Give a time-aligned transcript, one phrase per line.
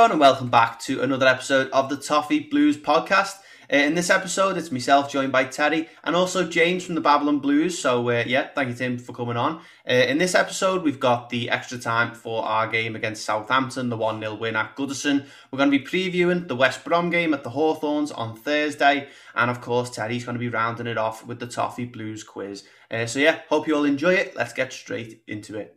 [0.00, 3.34] everyone, and welcome back to another episode of the Toffee Blues podcast.
[3.70, 7.38] Uh, in this episode, it's myself joined by Teddy and also James from the Babylon
[7.38, 7.78] Blues.
[7.78, 9.60] So uh, yeah, thank you Tim for coming on.
[9.86, 13.96] Uh, in this episode, we've got the extra time for our game against Southampton, the
[13.98, 15.26] one 0 win at Goodison.
[15.50, 19.50] We're going to be previewing the West Brom game at the Hawthorns on Thursday, and
[19.50, 22.64] of course, Teddy's going to be rounding it off with the Toffee Blues quiz.
[22.90, 24.34] Uh, so yeah, hope you all enjoy it.
[24.34, 25.76] Let's get straight into it.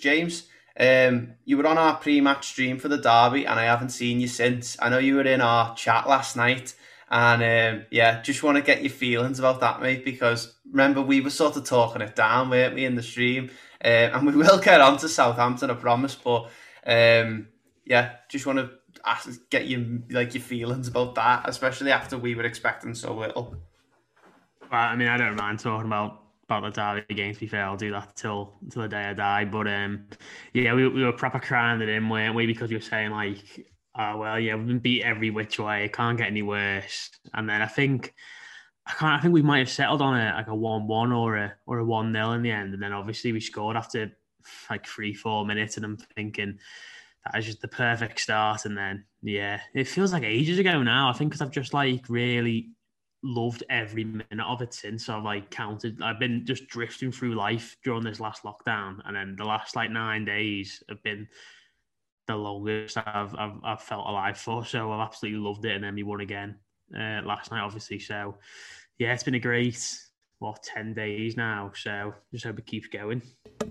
[0.00, 0.48] James,
[0.78, 4.28] um, you were on our pre-match stream for the derby, and I haven't seen you
[4.28, 4.76] since.
[4.80, 6.74] I know you were in our chat last night,
[7.10, 10.04] and um, yeah, just want to get your feelings about that, mate.
[10.04, 13.50] Because remember, we were sort of talking it down, weren't we, in the stream?
[13.84, 16.14] Um, and we will get on to Southampton, I promise.
[16.14, 16.50] But
[16.86, 17.48] um,
[17.84, 18.70] yeah, just want to
[19.04, 23.56] ask, get you like your feelings about that, especially after we were expecting so little.
[24.70, 26.19] Well, I mean, I don't mind talking about
[26.50, 27.32] about the derby game.
[27.32, 29.44] To be fair, I'll do that till till the day I die.
[29.44, 30.06] But um,
[30.52, 32.46] yeah, we, we were proper crying it in, weren't we?
[32.46, 35.84] Because we were saying like, oh well, yeah, we've been beat every which way.
[35.84, 37.10] It can't get any worse.
[37.34, 38.14] And then I think
[38.86, 39.18] I can't.
[39.18, 41.84] I think we might have settled on a like a one-one or a or a
[41.84, 42.74] one-nil in the end.
[42.74, 44.12] And then obviously we scored after
[44.68, 46.58] like three, four minutes, and I'm thinking
[47.24, 48.64] that is just the perfect start.
[48.64, 51.10] And then yeah, it feels like ages ago now.
[51.10, 52.70] I think because I've just like really
[53.22, 56.00] loved every minute of it since I've like counted.
[56.02, 59.90] I've been just drifting through life during this last lockdown, and then the last like
[59.90, 61.28] nine days have been
[62.26, 64.64] the longest I've I've, I've felt alive for.
[64.64, 66.56] So I've absolutely loved it, and then we won again
[66.94, 67.98] uh, last night, obviously.
[67.98, 68.36] So
[68.98, 69.98] yeah, it's been a great
[70.38, 71.72] what ten days now.
[71.74, 73.22] So just hope it keeps going.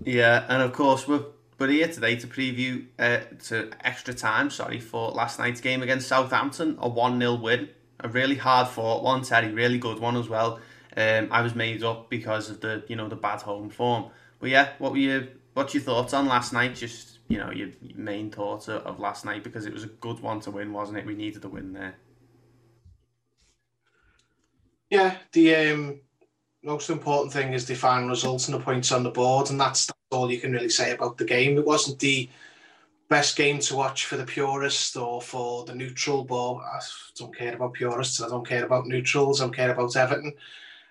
[0.04, 1.24] Yeah, and of course we're
[1.58, 4.48] we're here today to preview uh, to extra time.
[4.48, 7.68] Sorry for last night's game against Southampton, a one 0 win,
[8.02, 9.22] a really hard fought one.
[9.22, 10.60] Terry, really good one as well.
[10.96, 14.10] Um, I was made up because of the you know the bad home form.
[14.38, 15.24] But yeah, what were your
[15.54, 16.74] what's your thoughts on last night?
[16.74, 20.40] Just you know your, main thoughts of, last night because it was a good one
[20.40, 21.06] to win, wasn't it?
[21.06, 21.96] We needed the win there.
[24.90, 26.00] Yeah, the um,
[26.64, 29.86] most important thing is the final results and the points on the board, and that's,
[29.86, 31.56] that's all you can really say about the game.
[31.56, 32.28] It wasn't the
[33.10, 36.80] best game to watch for the purist or for the neutral, but I
[37.18, 38.22] don't care about purists.
[38.22, 39.40] I don't care about neutrals.
[39.40, 40.32] I don't care about Everton.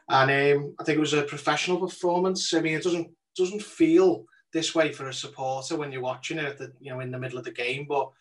[0.09, 2.53] And um, I think it was a professional performance.
[2.53, 6.57] I mean, it doesn't doesn't feel this way for a supporter when you're watching it
[6.57, 8.11] the you know in the middle of the game, but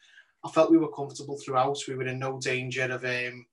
[0.44, 1.78] I felt we were comfortable throughout.
[1.88, 3.47] We were in no danger of um,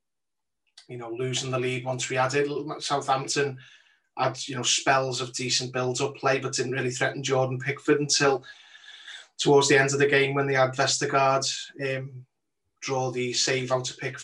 [0.88, 2.84] you know losing the lead once we it.
[2.84, 3.58] Southampton
[4.16, 8.44] had you know spells of decent build-up play, but didn't really threaten Jordan Pickford until
[9.38, 11.46] towards the end of the game when they had Vestergaard
[11.82, 12.26] um,
[12.82, 14.20] draw the save out to pick.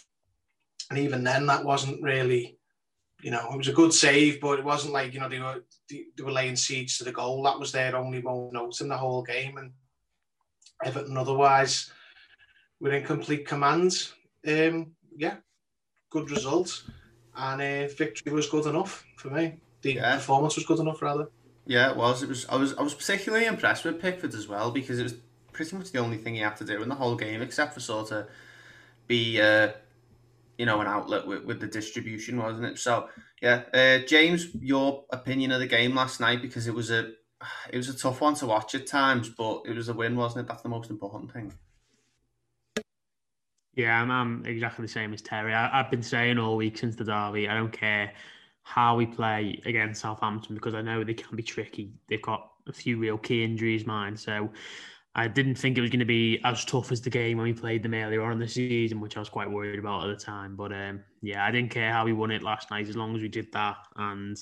[0.90, 2.58] And even then, that wasn't really,
[3.22, 5.64] you know, it was a good save, but it wasn't like you know they were
[5.90, 7.44] they, were laying siege to the goal.
[7.44, 9.72] That was their only one note in the whole game, and
[10.84, 11.92] Everton otherwise
[12.80, 14.10] were in complete command.
[14.46, 15.38] Um, yeah,
[16.10, 16.84] good result,
[17.36, 19.58] and uh, victory was good enough for me.
[19.82, 20.16] The Yeah.
[20.16, 21.30] performance was good enough, rather.
[21.66, 22.24] Yeah, it was.
[22.24, 22.46] It was.
[22.50, 22.74] I was.
[22.76, 25.16] I was particularly impressed with Pickford as well because it was
[25.54, 27.80] pretty much the only thing he had to do in the whole game, except for
[27.80, 28.28] sort of
[29.08, 29.72] be, uh,
[30.58, 32.80] you know, an outlet with, with the distribution, wasn't it?
[32.80, 33.10] So
[33.42, 37.12] yeah, uh, James, your opinion of the game last night because it was a,
[37.70, 40.46] it was a tough one to watch at times, but it was a win, wasn't
[40.46, 40.48] it?
[40.48, 41.54] That's the most important thing.
[43.76, 45.54] Yeah, I'm, I'm exactly the same as Terry.
[45.54, 48.14] I, I've been saying all week since the derby, I don't care
[48.64, 51.94] how we play against Southampton because I know they can be tricky.
[52.08, 54.16] They've got a few real key injuries, mine.
[54.16, 54.50] So
[55.14, 57.54] I didn't think it was going to be as tough as the game when we
[57.54, 60.24] played them earlier on in the season, which I was quite worried about at the
[60.24, 60.56] time.
[60.56, 63.22] But um, yeah, I didn't care how we won it last night as long as
[63.22, 63.78] we did that.
[63.98, 64.38] And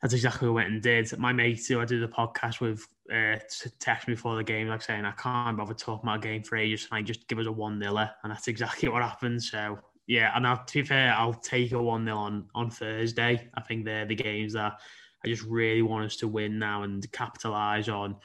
[0.00, 1.18] that's exactly what we went and did.
[1.18, 3.38] My mate who I did the podcast with uh,
[3.80, 6.56] texted me before the game, like saying, I can't bother talking about a game for
[6.56, 6.88] ages.
[6.90, 7.96] I just give us a 1 0.
[7.96, 9.42] And that's exactly what happened.
[9.42, 13.48] So yeah, and I'll, to be fair, I'll take a 1 0 on, on Thursday.
[13.54, 14.78] I think they're the games that
[15.24, 18.16] I just really want us to win now and capitalise on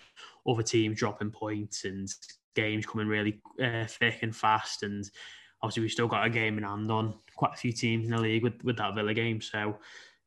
[0.48, 2.07] other teams dropping points and
[2.56, 4.83] games coming really uh, thick and fast.
[4.83, 5.10] And
[5.63, 8.22] obviously, we've still got a game in hand on quite a few teams in the
[8.22, 9.42] league with, with that Villa game.
[9.42, 9.80] So,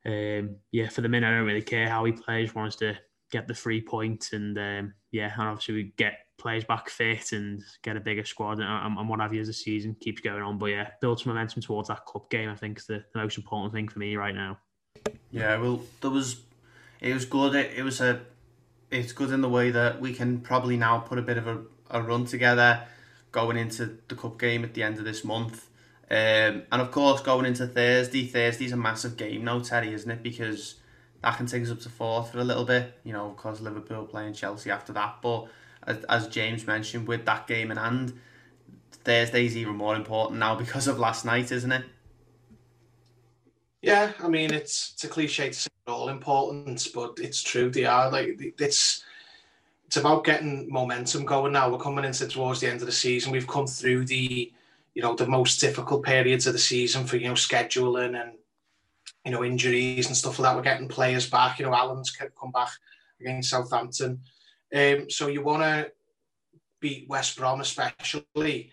[0.06, 2.54] um, yeah, for the minute, I don't really care how he plays.
[2.54, 2.98] Wants to
[3.30, 7.62] get the three points, and um, yeah, and obviously we get players back fit and
[7.82, 10.58] get a bigger squad and, and what have you as the season keeps going on.
[10.58, 12.48] But yeah, build some momentum towards that cup game.
[12.48, 14.58] I think is the, the most important thing for me right now.
[15.30, 16.40] Yeah, well, there was,
[17.00, 17.54] it was good.
[17.54, 18.20] It, it was a,
[18.90, 21.62] it's good in the way that we can probably now put a bit of a,
[21.90, 22.82] a run together
[23.32, 25.68] going into the cup game at the end of this month.
[26.10, 30.22] Um, and of course, going into Thursday, Thursday's a massive game now, Terry, isn't it?
[30.22, 30.76] Because
[31.22, 34.04] that can take us up to fourth for a little bit, you know, because Liverpool
[34.04, 35.16] playing Chelsea after that.
[35.22, 35.46] But
[35.86, 38.18] as, as James mentioned, with that game in hand,
[39.04, 41.84] Thursday's even more important now because of last night, isn't it?
[43.82, 47.68] Yeah, I mean it's it's a cliche to say all important, but it's true.
[47.68, 49.04] They are like it's
[49.86, 51.70] it's about getting momentum going now.
[51.70, 53.30] We're coming into towards the end of the season.
[53.30, 54.50] We've come through the
[54.94, 58.32] you know the most difficult periods of the season for you know scheduling and
[59.26, 60.56] you know injuries and stuff like that.
[60.56, 61.58] We're getting players back.
[61.58, 62.70] You know, Allan's come back
[63.20, 64.20] against Southampton.
[64.74, 65.92] Um, so you want to
[66.80, 68.72] beat West Brom, especially.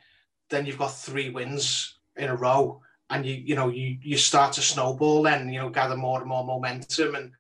[0.50, 4.54] Then you've got three wins in a row, and you you know you you start
[4.54, 5.24] to snowball.
[5.24, 7.32] Then you know gather more and more momentum, and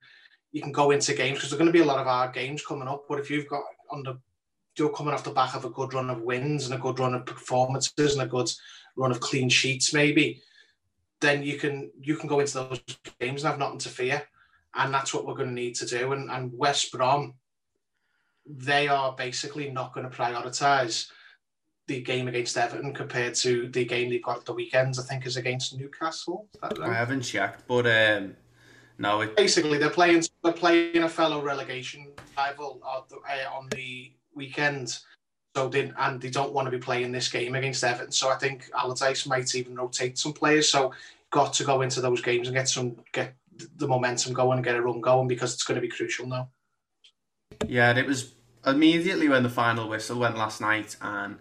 [0.51, 2.65] you can go into games because there's going to be a lot of our games
[2.65, 3.05] coming up.
[3.09, 4.19] But if you've got on the
[4.77, 7.13] you're coming off the back of a good run of wins and a good run
[7.13, 8.49] of performances and a good
[8.95, 10.41] run of clean sheets, maybe,
[11.19, 12.81] then you can you can go into those
[13.19, 14.23] games and have nothing to fear.
[14.73, 16.13] And that's what we're going to need to do.
[16.13, 17.33] And, and West Brom,
[18.57, 21.09] they are basically not going to prioritise
[21.87, 24.99] the game against Everton compared to the game they've got at the weekends.
[24.99, 26.47] I think is against Newcastle.
[26.61, 28.35] I haven't checked, but um,
[28.97, 29.21] no.
[29.21, 29.35] It...
[29.35, 32.07] Basically, they're playing they're playing a fellow relegation
[32.37, 34.99] rival on the weekend.
[35.55, 38.11] So they and they don't want to be playing this game against Everton.
[38.11, 40.69] So I think Allardyce might even rotate some players.
[40.69, 40.93] So
[41.29, 43.35] got to go into those games and get some get
[43.75, 46.49] the momentum going and get a run going because it's going to be crucial now.
[47.67, 48.33] Yeah, and it was
[48.65, 51.37] immediately when the final whistle went last night and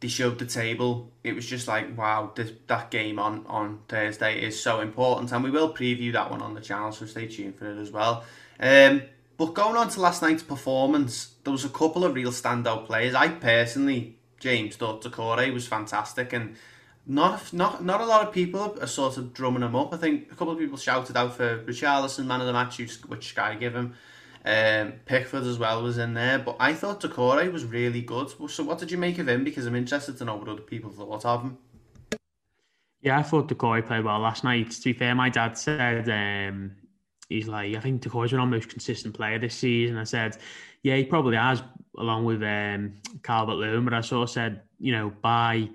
[0.00, 1.10] they showed the table.
[1.22, 5.42] It was just like, wow, this, that game on, on Thursday is so important, and
[5.42, 8.24] we will preview that one on the channel, so stay tuned for it as well.
[8.60, 9.02] Um,
[9.36, 13.14] but going on to last night's performance, there was a couple of real standout players.
[13.14, 16.56] I personally, James, thought Doucouré was fantastic, and
[17.06, 19.92] not not not a lot of people are sort of drumming him up.
[19.92, 23.28] I think a couple of people shouted out for Richarlison, man of the match, which
[23.28, 23.94] Sky give him.
[24.46, 28.28] Um, Pickford as well was in there, but I thought Doucouré was really good.
[28.50, 29.42] So, what did you make of him?
[29.42, 31.58] Because I'm interested to know what other people thought of him.
[33.00, 34.70] Yeah, I thought Doucouré played well last night.
[34.70, 36.72] To be fair, my dad said um,
[37.28, 39.96] he's like, I think Doucouré's been our most consistent player this season.
[39.96, 40.36] I said,
[40.82, 41.62] yeah, he probably has,
[41.96, 43.84] along with um, Calvert Lewin.
[43.84, 45.70] But I sort of said, you know, by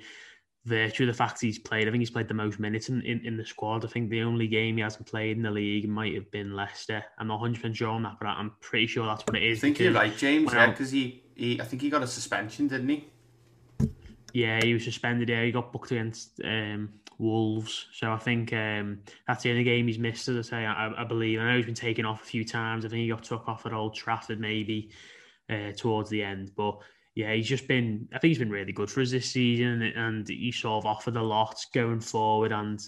[0.65, 3.25] virtue of the fact he's played, I think he's played the most minutes in, in,
[3.25, 3.85] in, the squad.
[3.85, 7.03] I think the only game he hasn't played in the league might have been Leicester.
[7.17, 9.59] I'm not 100% sure on that, but I'm pretty sure that's what it is.
[9.59, 12.67] I think you're right, James, yeah, because he, he, I think he got a suspension,
[12.67, 13.07] didn't he?
[14.33, 15.29] Yeah, he was suspended.
[15.29, 17.87] Yeah, he got booked against um, Wolves.
[17.93, 21.03] So I think um, that's the only game he's missed, as I say, I, I,
[21.03, 21.39] believe.
[21.39, 22.85] I know he's been taken off a few times.
[22.85, 24.89] I think he got took off at Old Trafford maybe
[25.49, 26.51] uh, towards the end.
[26.55, 26.79] But
[27.15, 28.07] yeah, he's just been.
[28.13, 31.15] I think he's been really good for us this season, and he sort of offered
[31.15, 32.79] a lot going forward and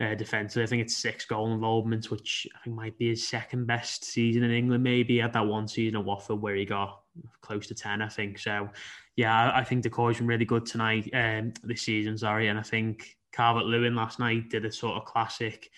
[0.00, 0.62] uh, defensively.
[0.62, 4.42] I think it's six goal involvements, which I think might be his second best season
[4.42, 4.82] in England.
[4.82, 7.00] Maybe he had that one season at Watford where he got
[7.40, 8.38] close to ten, I think.
[8.38, 8.68] So
[9.16, 12.18] yeah, I, think Doucouré's been really good tonight, um, this season.
[12.18, 15.70] Sorry, and I think Calvert Lewin last night did a sort of classic.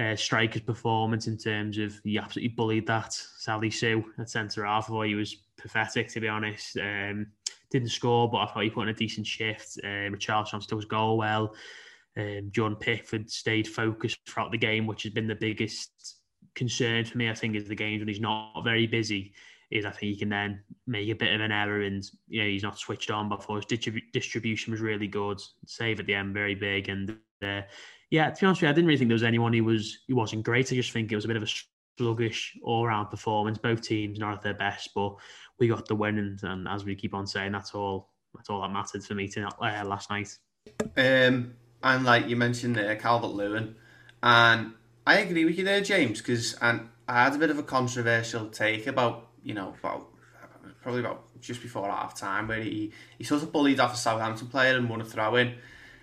[0.00, 4.90] Uh, striker's performance in terms of he absolutely bullied that Salisu at centre half.
[4.90, 6.78] I he was pathetic, to be honest.
[6.78, 7.26] Um,
[7.70, 9.78] didn't score, but I thought he put in a decent shift.
[9.84, 11.54] Um, Richarlison still was goal well.
[12.16, 16.16] Um, Jordan Pickford stayed focused throughout the game, which has been the biggest
[16.54, 17.30] concern for me.
[17.30, 19.32] I think is the games when he's not very busy.
[19.70, 22.48] Is I think he can then make a bit of an error and you know
[22.48, 25.40] he's not switched on before his distrib- distribution was really good.
[25.66, 27.62] Save at the end very big and uh,
[28.12, 28.30] yeah.
[28.30, 30.14] To be honest with you, I didn't really think there was anyone who was who
[30.14, 30.70] wasn't great.
[30.70, 31.48] I just think it was a bit of a
[31.98, 33.56] sluggish all round performance.
[33.56, 35.16] Both teams not at their best, but
[35.58, 38.10] we got the win, and, and as we keep on saying, that's all.
[38.34, 40.38] That's all that mattered for me tonight, uh, last night.
[40.96, 43.76] Um, and like you mentioned there, Calvert Lewin,
[44.22, 44.72] and
[45.06, 48.48] I agree with you there, James, because and I had a bit of a controversial
[48.48, 50.08] take about you know about
[50.82, 54.48] probably about just before half time where he he sort of bullied off a Southampton
[54.48, 55.54] player and won a throw in,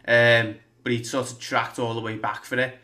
[0.07, 2.79] um, but he sort of tracked all the way back for it,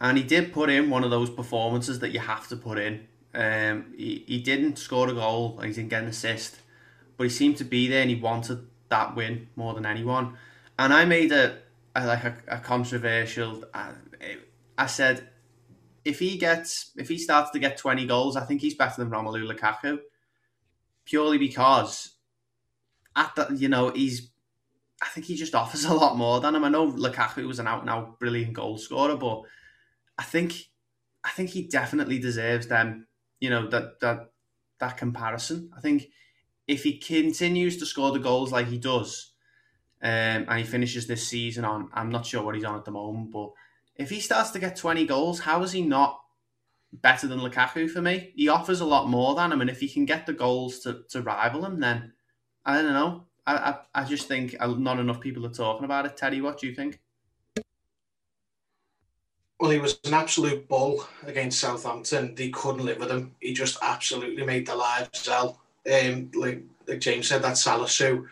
[0.00, 3.06] and he did put in one of those performances that you have to put in
[3.36, 6.56] um, he, he didn't score a goal he didn't get an assist,
[7.16, 10.38] but he seemed to be there and he wanted that win more than anyone.
[10.78, 11.58] And I made a,
[11.94, 13.64] a like a, a controversial.
[13.74, 13.90] I,
[14.78, 15.28] I said
[16.04, 19.10] if he gets if he starts to get twenty goals, I think he's better than
[19.10, 19.98] Romelu Lukaku,
[21.04, 22.14] purely because
[23.14, 24.30] at that you know he's.
[25.02, 26.64] I think he just offers a lot more than him.
[26.64, 29.42] I know Lukaku was an out and out brilliant goal scorer, but
[30.18, 30.70] I think
[31.24, 33.06] I think he definitely deserves them.
[33.40, 34.30] You know that that
[34.78, 35.70] that comparison.
[35.76, 36.08] I think
[36.66, 39.32] if he continues to score the goals like he does,
[40.02, 40.10] um,
[40.48, 43.30] and he finishes this season on, I'm not sure what he's on at the moment,
[43.32, 43.50] but
[43.96, 46.20] if he starts to get 20 goals, how is he not
[46.92, 48.32] better than Lukaku for me?
[48.34, 51.02] He offers a lot more than him, and if he can get the goals to,
[51.10, 52.12] to rival him, then
[52.64, 53.25] I don't know.
[53.46, 56.16] I, I, just think not enough people are talking about it.
[56.16, 56.98] Teddy, what do you think?
[59.60, 62.34] Well, he was an absolute bull against Southampton.
[62.34, 63.34] They couldn't live with him.
[63.40, 65.60] He just absolutely made their lives hell.
[65.90, 68.26] Um, like, like James said, that Salisu,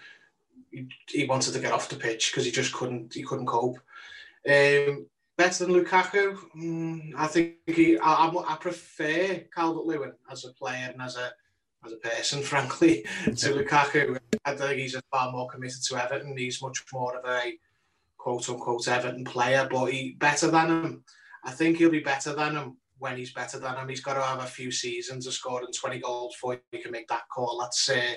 [0.70, 3.14] he, he wanted to get off the pitch because he just couldn't.
[3.14, 3.78] He couldn't cope.
[4.46, 5.06] Um,
[5.38, 7.96] better than Lukaku, mm, I think he.
[7.98, 11.32] I, I prefer Calvert Lewin as a player and as a
[11.84, 14.18] as a person, frankly, to Lukaku.
[14.44, 16.36] I think he's a far more committed to Everton.
[16.36, 17.52] He's much more of a
[18.18, 21.04] quote unquote Everton player, but he better than him.
[21.44, 23.88] I think he'll be better than him when he's better than him.
[23.88, 27.08] He's got to have a few seasons of scoring 20 goals before he can make
[27.08, 27.58] that call.
[27.60, 28.14] That's uh,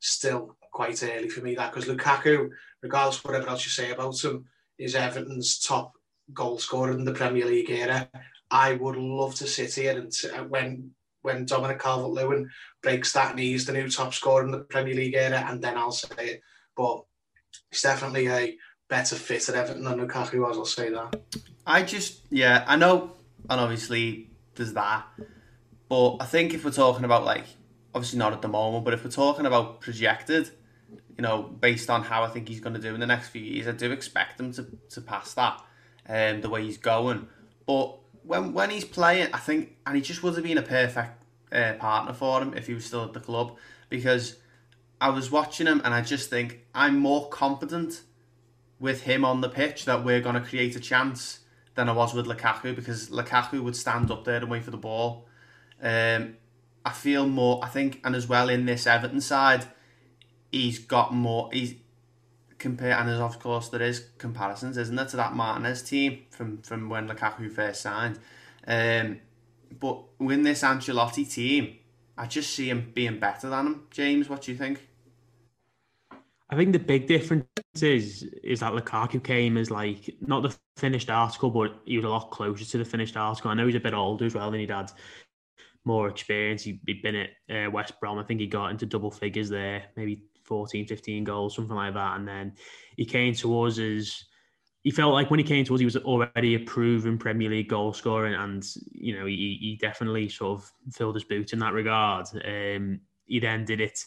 [0.00, 2.50] still quite early for me, that because Lukaku,
[2.82, 4.44] regardless of whatever else you say about him,
[4.78, 5.92] is Everton's top
[6.34, 8.08] goal scorer in the Premier League era.
[8.50, 10.90] I would love to sit here and uh, when
[11.26, 12.48] when Dominic Calvert-Lewin
[12.82, 15.76] breaks that and he's the new top scorer in the Premier League era, and then
[15.76, 16.40] I'll say it.
[16.74, 17.04] But
[17.70, 18.56] he's definitely a
[18.88, 20.56] better fit at Everton than Lukaku was.
[20.56, 21.20] I'll say that.
[21.66, 23.12] I just, yeah, I know,
[23.50, 25.04] and obviously there's that,
[25.88, 27.44] but I think if we're talking about like,
[27.94, 30.50] obviously not at the moment, but if we're talking about projected,
[31.16, 33.42] you know, based on how I think he's going to do in the next few
[33.42, 35.60] years, I do expect him to, to pass that,
[36.08, 37.26] um, the way he's going.
[37.66, 41.22] But when when he's playing, I think, and he just would have been a perfect
[41.52, 43.56] uh, partner for him if he was still at the club,
[43.88, 44.36] because
[45.00, 48.02] I was watching him and I just think I'm more confident
[48.78, 51.40] with him on the pitch that we're going to create a chance
[51.74, 54.76] than I was with Lukaku because Lukaku would stand up there and wait for the
[54.76, 55.26] ball.
[55.82, 56.36] Um,
[56.84, 59.66] I feel more, I think, and as well in this Everton side,
[60.50, 61.50] he's got more.
[61.52, 61.74] He's
[62.58, 66.58] compare, and there's of course there is comparisons, isn't there, to that Martinez team from
[66.62, 68.18] from when Lukaku first signed.
[68.66, 69.20] Um,
[69.78, 71.76] but with this Ancelotti team,
[72.16, 73.86] I just see him being better than him.
[73.90, 74.86] James, what do you think?
[76.48, 77.46] I think the big difference
[77.80, 82.08] is is that Lukaku came as like not the finished article, but he was a
[82.08, 83.50] lot closer to the finished article.
[83.50, 84.92] I know he's a bit older as well, and he'd had
[85.84, 86.62] more experience.
[86.62, 87.30] He, had been at
[87.66, 88.18] uh, West Brom.
[88.18, 92.16] I think he got into double figures there, maybe 14, 15 goals, something like that.
[92.16, 92.54] And then
[92.96, 94.24] he came to us as
[94.82, 97.68] he felt like when he came to us, he was already a proven Premier League
[97.68, 101.58] goal scorer, and, and you know he, he definitely sort of filled his boot in
[101.58, 102.26] that regard.
[102.44, 103.98] Um, he then did it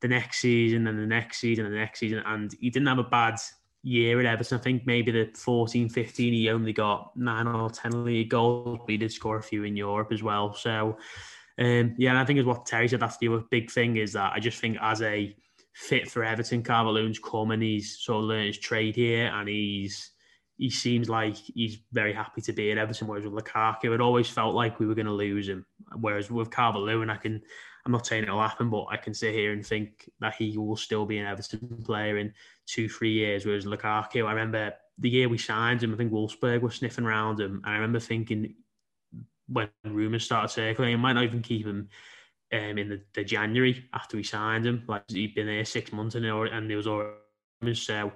[0.00, 2.22] the next season and the next season and the next season.
[2.26, 3.38] And he didn't have a bad
[3.82, 4.58] year at Everton.
[4.58, 8.90] I think maybe the 14 15, he only got nine or 10 league goals, but
[8.90, 10.52] he did score a few in Europe as well.
[10.54, 10.98] So,
[11.58, 14.12] um, yeah, and I think as what Terry said, that's the other big thing is
[14.12, 15.34] that I just think as a
[15.76, 20.12] fit for Everton, Calvert-Lewin's come and he's sort of learned his trade here and he's
[20.56, 23.06] he seems like he's very happy to be at Everton.
[23.06, 25.66] Whereas with Lukaku, it always felt like we were going to lose him.
[26.00, 27.42] Whereas with Calvert, Lewin, I can
[27.84, 30.76] I'm not saying it'll happen, but I can sit here and think that he will
[30.76, 32.32] still be an Everton player in
[32.64, 33.44] two, three years.
[33.44, 37.38] Whereas Lukaku, I remember the year we signed him, I think Wolfsburg was sniffing around
[37.38, 37.60] him.
[37.64, 38.54] And I remember thinking
[39.46, 41.90] when rumours started circling, I might not even keep him
[42.52, 44.84] um, in the, the, January after we signed him.
[44.86, 48.12] Like he'd been there six months and, and was already so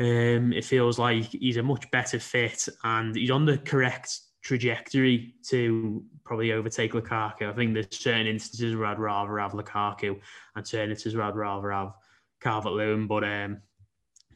[0.00, 5.34] um, it feels like he's a much better fit and he's on the correct trajectory
[5.48, 7.50] to probably overtake Lukaku.
[7.50, 10.20] I think there's certain instances where I'd rather have Lukaku
[10.54, 11.92] and certain instances where I'd rather have
[12.40, 13.06] Calvert Lewin.
[13.08, 13.58] But um,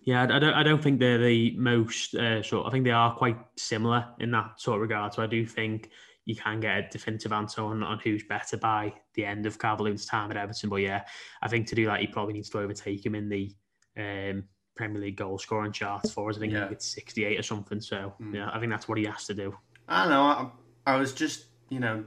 [0.02, 2.66] yeah, I, don't I don't think they're the most uh, sort.
[2.66, 5.14] I think they are quite similar in that sort of regard.
[5.14, 5.90] So I do think
[6.24, 10.06] you can get a definitive answer on, on who's better by the end of Lewin's
[10.06, 10.70] time at Everton.
[10.70, 11.02] But yeah,
[11.42, 13.52] I think to do that, he probably needs to overtake him in the
[13.96, 14.44] um,
[14.76, 16.36] Premier League goal scoring charts for us.
[16.36, 16.68] I think yeah.
[16.70, 17.80] it's 68 or something.
[17.80, 18.34] So mm.
[18.34, 19.56] yeah, I think that's what he has to do.
[19.88, 20.22] I know.
[20.22, 20.50] I,
[20.86, 22.04] I was just, you know,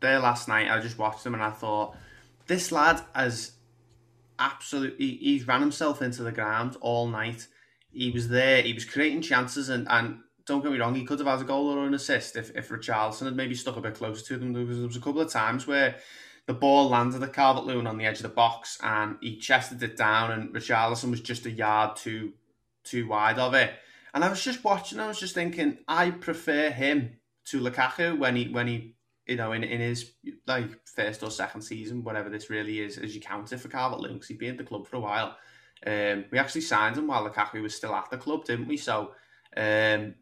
[0.00, 0.70] there last night.
[0.70, 1.96] I just watched him and I thought,
[2.46, 3.52] this lad has
[4.38, 7.46] absolutely, he's ran himself into the ground all night.
[7.90, 11.18] He was there, he was creating chances, and, and don't get me wrong, he could
[11.18, 13.94] have had a goal or an assist if, if Richarlison had maybe stuck a bit
[13.94, 14.52] closer to them.
[14.52, 15.96] There was, there was a couple of times where
[16.46, 19.82] the ball landed at Calvert Lewin on the edge of the box and he chested
[19.82, 22.32] it down, and Richarlison was just a yard too
[22.84, 23.72] too wide of it.
[24.14, 28.36] And I was just watching, I was just thinking, I prefer him to Lukaku when
[28.36, 28.94] he when he
[29.26, 30.12] you know in, in his
[30.46, 34.00] like first or second season, whatever this really is, as you count it for Calvert
[34.00, 35.36] Lewin, because he's been at the club for a while.
[35.84, 38.76] Um, we actually signed him while Lukaku was still at the club, didn't we?
[38.76, 39.12] So
[39.56, 40.14] um,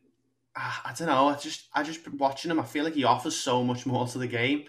[0.56, 1.28] I, I don't know.
[1.28, 4.18] I just I just watching him, I feel like he offers so much more to
[4.18, 4.64] the game.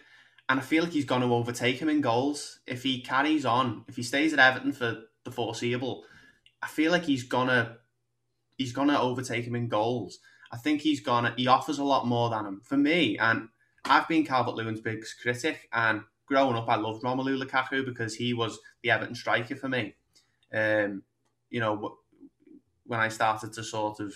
[0.48, 3.84] And I feel like he's going to overtake him in goals if he carries on.
[3.88, 6.06] If he stays at Everton for the foreseeable,
[6.62, 7.78] I feel like he's gonna
[8.58, 10.20] he's gonna overtake him in goals.
[10.52, 13.18] I think he's gonna he offers a lot more than him for me.
[13.18, 13.50] And
[13.86, 15.68] I've been Calvert Lewin's biggest critic.
[15.74, 19.96] And growing up, I loved Romelu Lukaku because he was the Everton striker for me.
[20.54, 21.04] Um,
[21.50, 21.98] you know,
[22.86, 24.14] when I started to sort of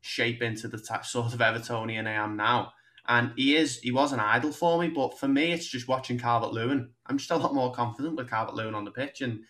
[0.00, 2.72] shape into the t- sort of Evertonian I am now
[3.10, 4.88] and he is he was an idol for me.
[4.88, 6.90] But for me, it's just watching Calvert Lewin.
[7.06, 9.40] I'm just a lot more confident with Calvert Lewin on the pitch, and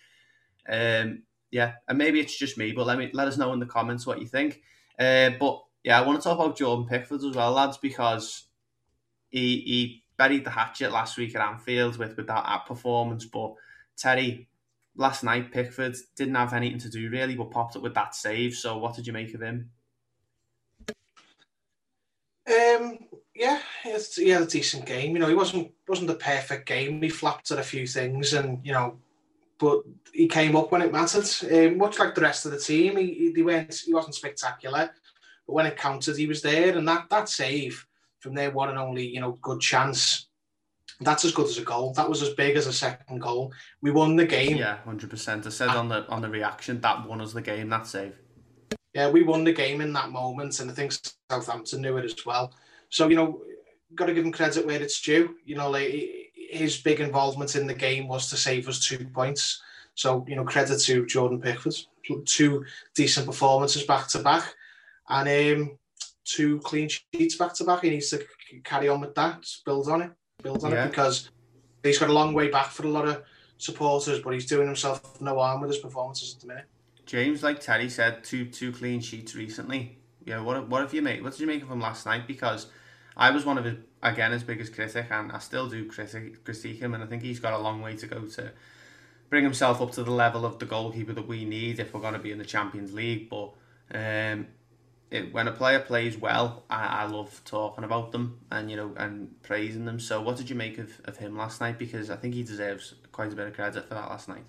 [0.67, 3.65] um, yeah, and maybe it's just me, but let me let us know in the
[3.65, 4.61] comments what you think.
[4.97, 8.47] Uh, but yeah, I want to talk about Jordan Pickford as well, lads, because
[9.29, 13.25] he he buried the hatchet last week at Anfield with with that performance.
[13.25, 13.53] But
[13.97, 14.49] Terry,
[14.95, 18.55] last night Pickford didn't have anything to do really, but popped up with that save.
[18.55, 19.71] So what did you make of him?
[22.51, 22.99] Um,
[23.33, 25.13] yeah, he had a decent game.
[25.13, 27.01] You know, he wasn't wasn't the perfect game.
[27.01, 28.97] He flapped at a few things, and you know,
[29.57, 29.81] but
[30.13, 31.27] he came up when it mattered.
[31.51, 33.73] Um, much like the rest of the team, he, he went.
[33.85, 34.91] He wasn't spectacular,
[35.47, 36.77] but when it counted, he was there.
[36.77, 37.85] And that that save
[38.19, 40.27] from there, one and only you know good chance.
[40.99, 41.93] That's as good as a goal.
[41.93, 43.51] That was as big as a second goal.
[43.81, 44.57] We won the game.
[44.57, 45.47] Yeah, hundred percent.
[45.47, 47.69] I said on the on the reaction that won us the game.
[47.69, 48.20] That save.
[48.93, 50.93] Yeah, we won the game in that moment, and I think
[51.29, 52.53] Southampton knew it as well.
[52.89, 53.41] So you know,
[53.95, 55.35] got to give him credit where it's due.
[55.45, 59.61] You know, like his big involvement in the game was to save us two points.
[59.95, 61.75] So you know, credit to Jordan Pickford,
[62.25, 64.53] two decent performances back to back,
[65.09, 65.77] and um,
[66.25, 67.83] two clean sheets back to back.
[67.83, 68.25] He needs to
[68.63, 70.11] carry on with that, build on it,
[70.43, 70.85] build on yeah.
[70.85, 71.29] it because
[71.83, 73.23] he's got a long way back for a lot of
[73.57, 76.65] supporters, but he's doing himself no harm with his performances at the minute.
[77.11, 79.97] James, like Terry said, two two clean sheets recently.
[80.23, 81.21] Yeah, what what have you made?
[81.21, 82.25] What did you make of him last night?
[82.25, 82.67] Because
[83.17, 86.79] I was one of his again his biggest critic, and I still do critic critique
[86.79, 88.53] him, and I think he's got a long way to go to
[89.29, 92.13] bring himself up to the level of the goalkeeper that we need if we're going
[92.13, 93.29] to be in the Champions League.
[93.29, 93.55] But
[93.93, 94.47] um,
[95.09, 98.93] it, when a player plays well, I, I love talking about them and you know
[98.95, 99.99] and praising them.
[99.99, 101.77] So, what did you make of, of him last night?
[101.77, 104.45] Because I think he deserves quite a bit of credit for that last night.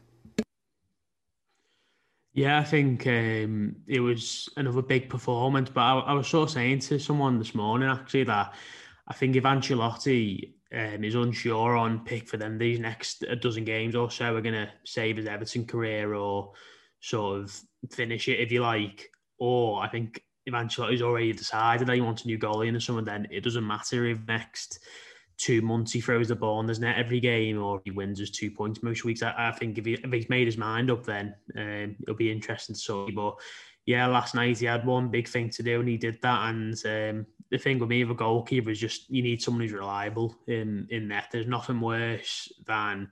[2.34, 5.68] Yeah, I think um, it was another big performance.
[5.68, 8.54] But I, I was sort of saying to someone this morning actually that
[9.06, 13.94] I think if Ancelotti um, is unsure on Pickford them these next a dozen games
[13.94, 16.52] or so, are going to save his Everton career or
[17.00, 19.10] sort of finish it if you like.
[19.38, 22.80] Or I think if Ancelotti's already decided that he wants a new goalie in the
[22.80, 24.78] summer, then it doesn't matter if next
[25.42, 28.30] two months he throws the ball and there's net every game or he wins his
[28.30, 29.24] two points most weeks.
[29.24, 32.30] I, I think if, he, if he's made his mind up, then um, it'll be
[32.30, 33.10] interesting to see.
[33.10, 33.34] But
[33.84, 36.48] yeah, last night he had one big thing to do and he did that.
[36.48, 39.72] And um, the thing with me with a goalkeeper is just you need someone who's
[39.72, 41.26] reliable in in net.
[41.32, 43.10] There's nothing worse than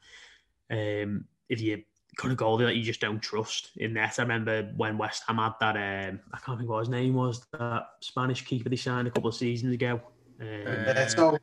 [0.71, 1.83] um, if you
[2.15, 4.21] got a goalie that you just don't trust in net.
[4.21, 5.77] I remember when West Ham had that.
[6.11, 7.45] Um, I can't think what his name was.
[7.53, 10.01] That Spanish keeper they signed a couple of seasons ago.
[10.41, 11.39] Um, uh,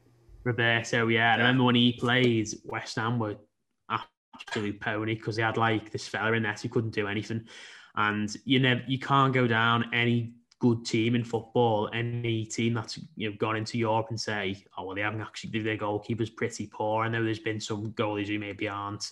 [0.47, 1.19] Roberto, yeah.
[1.19, 1.33] yeah.
[1.36, 3.36] I remember when he played, West Ham were
[3.89, 7.45] absolute pony because they had like this fella in there who couldn't do anything.
[7.95, 12.99] And you never, you can't go down any good team in football, any team that's
[13.15, 16.67] you know gone into Europe and say, oh well, they haven't actually their goalkeeper's pretty
[16.67, 17.03] poor.
[17.03, 19.12] I know there's been some goalies who maybe aren't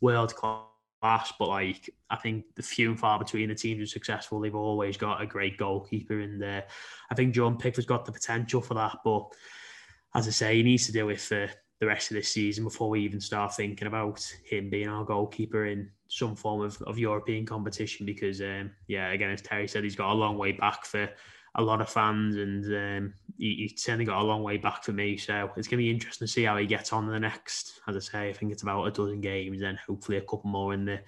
[0.00, 3.86] world class, but like I think the few and far between the teams who are
[3.86, 6.64] successful, they've always got a great goalkeeper in there.
[7.10, 9.32] I think Jordan Pickford's got the potential for that, but
[10.16, 11.48] as I say, he needs to do it for
[11.78, 15.66] the rest of this season before we even start thinking about him being our goalkeeper
[15.66, 18.06] in some form of, of European competition.
[18.06, 21.08] Because, um, yeah, again, as Terry said, he's got a long way back for
[21.58, 24.92] a lot of fans, and um, he, he's certainly got a long way back for
[24.92, 25.16] me.
[25.16, 27.80] So it's going to be interesting to see how he gets on the next.
[27.86, 30.72] As I say, I think it's about a dozen games, and hopefully a couple more
[30.72, 31.00] in the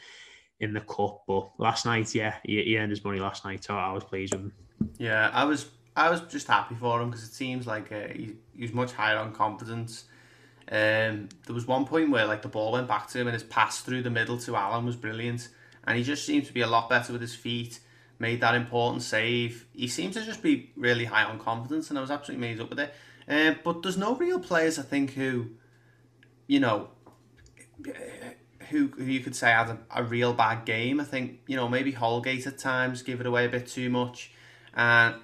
[0.60, 1.22] in the cup.
[1.26, 4.34] But last night, yeah, he, he earned his money last night, so I was pleased
[4.34, 4.52] with him.
[4.98, 5.66] Yeah, I was
[5.98, 8.92] I was just happy for him because it seems like uh, he, he was much
[8.92, 10.04] higher on confidence.
[10.70, 13.42] Um, there was one point where like the ball went back to him and his
[13.42, 15.48] pass through the middle to Allan was brilliant,
[15.84, 17.80] and he just seems to be a lot better with his feet.
[18.20, 19.66] Made that important save.
[19.72, 22.70] He seems to just be really high on confidence, and I was absolutely amazed up
[22.70, 22.94] with it.
[23.28, 25.50] Uh, but there's no real players I think who,
[26.46, 26.88] you know,
[28.70, 31.00] who, who you could say had a, a real bad game.
[31.00, 34.32] I think you know maybe Holgate at times gave it away a bit too much,
[34.74, 35.16] and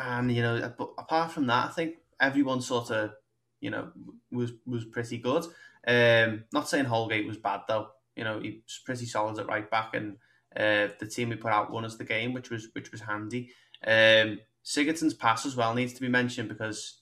[0.00, 3.12] and you know, but apart from that, I think everyone sort of,
[3.60, 3.90] you know,
[4.30, 5.44] was was pretty good.
[5.86, 7.88] Um, not saying Holgate was bad though.
[8.16, 10.16] You know, he was pretty solid at right back, and
[10.56, 13.50] uh, the team we put out won us the game, which was which was handy.
[13.86, 17.00] Um, Sigurdsson's pass as well needs to be mentioned because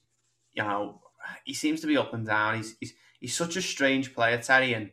[0.53, 1.01] you know
[1.45, 2.57] he seems to be up and down.
[2.57, 4.91] He's he's, he's such a strange player, Terry, and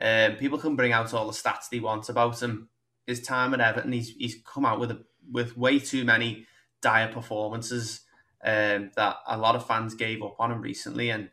[0.00, 2.68] um, people can bring out all the stats they want about him.
[3.06, 6.46] His time at Everton, he's he's come out with a, with way too many
[6.84, 8.02] dire performances
[8.44, 11.10] um, that a lot of fans gave up on him recently.
[11.10, 11.30] And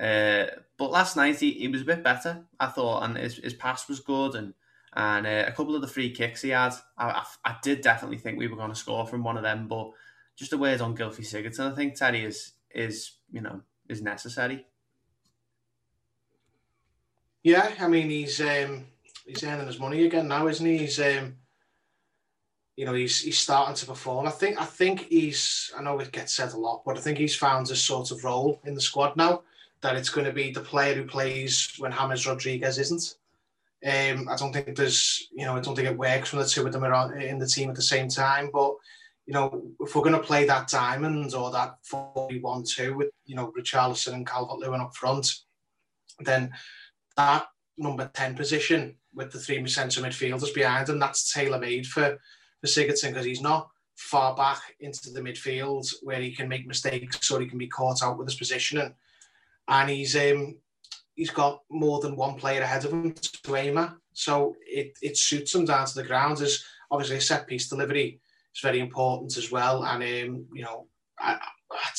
[0.00, 0.46] uh,
[0.78, 3.88] but last night he, he was a bit better, I thought, and his, his pass
[3.88, 4.54] was good, and
[4.94, 8.16] and uh, a couple of the free kicks he had, I, I, I did definitely
[8.16, 9.90] think we were going to score from one of them, but
[10.36, 14.66] just a word on Gylfi Sigurdsson, I think Terry is is you know is necessary.
[17.42, 18.86] Yeah, I mean he's um,
[19.26, 20.78] he's earning his money again now, isn't he?
[20.78, 21.36] He's um,
[22.76, 24.26] you know he's he's starting to perform.
[24.26, 27.18] I think I think he's I know it gets said a lot, but I think
[27.18, 29.42] he's found a sort of role in the squad now
[29.82, 33.16] that it's going to be the player who plays when James Rodriguez isn't.
[33.86, 36.66] Um, I don't think there's you know I don't think it works when the two
[36.66, 38.74] of them are in the team at the same time, but
[39.26, 43.52] you know, if we're going to play that diamond or that 4-1-2 with, you know,
[43.58, 45.40] Richarlison and Calvert-Lewin up front,
[46.20, 46.52] then
[47.16, 52.18] that number 10 position with the three centre midfielders behind them, that's tailor-made for,
[52.66, 57.30] for Sigurdsson because he's not far back into the midfield where he can make mistakes
[57.30, 58.94] or he can be caught out with his positioning.
[59.68, 60.56] And he's um,
[61.14, 63.94] he's got more than one player ahead of him to aim at.
[64.12, 66.38] So it, it suits him down to the ground.
[66.38, 68.20] There's obviously a set piece delivery
[68.54, 69.84] is very important as well.
[69.84, 70.86] And um, you know,
[71.18, 71.38] I,
[71.70, 71.92] I,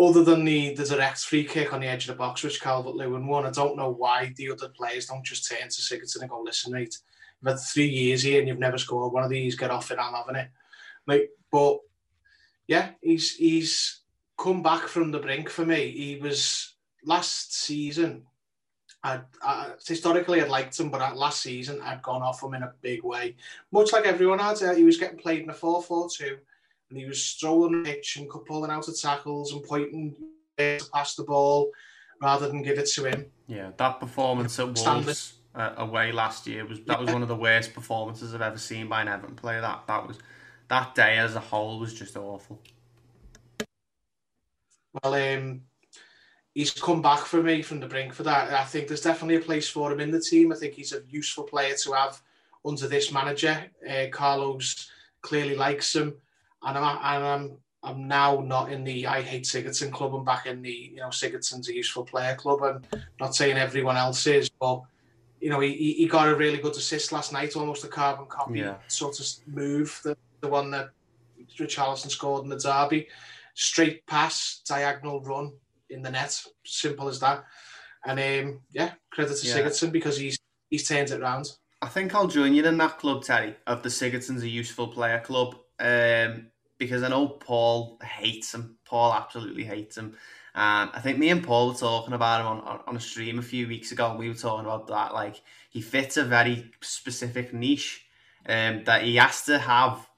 [0.00, 2.94] other than the, the direct free kick on the edge of the box, which Calvert
[2.94, 6.30] Lewin won, I don't know why the other players don't just turn to Sigurdsson and
[6.30, 6.96] go, listen, mate,
[7.40, 9.98] you've had three years here and you've never scored one of these, get off it,
[10.00, 10.48] I'm having it.
[11.06, 11.78] Like, but
[12.66, 14.00] yeah, he's he's
[14.36, 15.90] come back from the brink for me.
[15.90, 16.74] He was
[17.04, 18.24] last season
[19.02, 22.62] I, I, historically, I'd liked him, but at last season I'd gone off him in
[22.62, 23.36] a big way.
[23.70, 26.36] Much like everyone had, he was getting played in a 4 4 2,
[26.90, 30.16] and he was strolling the pitch and pulling out of tackles and pointing
[30.58, 31.70] to pass the ball
[32.20, 33.26] rather than give it to him.
[33.46, 37.36] Yeah, that performance at Wolves uh, away last year was that was one of the
[37.36, 39.60] worst performances I've ever seen by an Everton player.
[39.60, 40.18] That that was
[40.68, 42.60] that day as a whole was just awful.
[45.02, 45.62] Well, um,
[46.54, 48.52] he's come back for me from the brink for that.
[48.52, 50.52] I think there's definitely a place for him in the team.
[50.52, 52.20] I think he's a useful player to have
[52.64, 53.64] under this manager.
[53.88, 54.90] Uh, Carlos
[55.22, 56.14] clearly likes him,
[56.62, 60.14] and I'm and I'm I'm now not in the I hate Sigurdsson club.
[60.14, 62.62] I'm back in the you know Sigurdsson's a useful player club.
[62.62, 62.86] and
[63.20, 64.82] not saying everyone else is, but
[65.40, 68.60] you know he, he got a really good assist last night, almost a carbon copy
[68.60, 68.76] yeah.
[68.88, 70.90] sort of move, the the one that
[71.58, 73.08] Richarlison scored in the derby.
[73.54, 75.52] Straight pass, diagonal run,
[75.90, 76.40] in the net.
[76.64, 77.44] Simple as that.
[78.04, 79.58] And um, yeah, credit to yeah.
[79.58, 80.38] Sigurdsson because he's
[80.70, 81.52] he's turned it around.
[81.82, 85.20] I think I'll join you in that club, Terry, of the Sigurdsson's a useful player
[85.20, 85.56] club.
[85.78, 86.48] Um,
[86.78, 88.76] because I know Paul hates him.
[88.84, 90.16] Paul absolutely hates him.
[90.54, 93.42] And I think me and Paul were talking about him on, on a stream a
[93.42, 95.14] few weeks ago, and we were talking about that.
[95.14, 98.06] Like, he fits a very specific niche
[98.46, 100.08] um, that he has to have.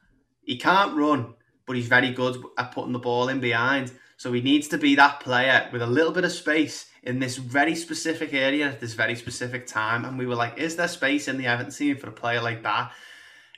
[0.42, 1.34] He can't run,
[1.66, 3.92] but he's very good at putting the ball in behind.
[4.16, 7.36] So he needs to be that player with a little bit of space in this
[7.36, 10.04] very specific area at this very specific time.
[10.04, 12.62] And we were like, is there space in the Everton team for a player like
[12.62, 12.92] that?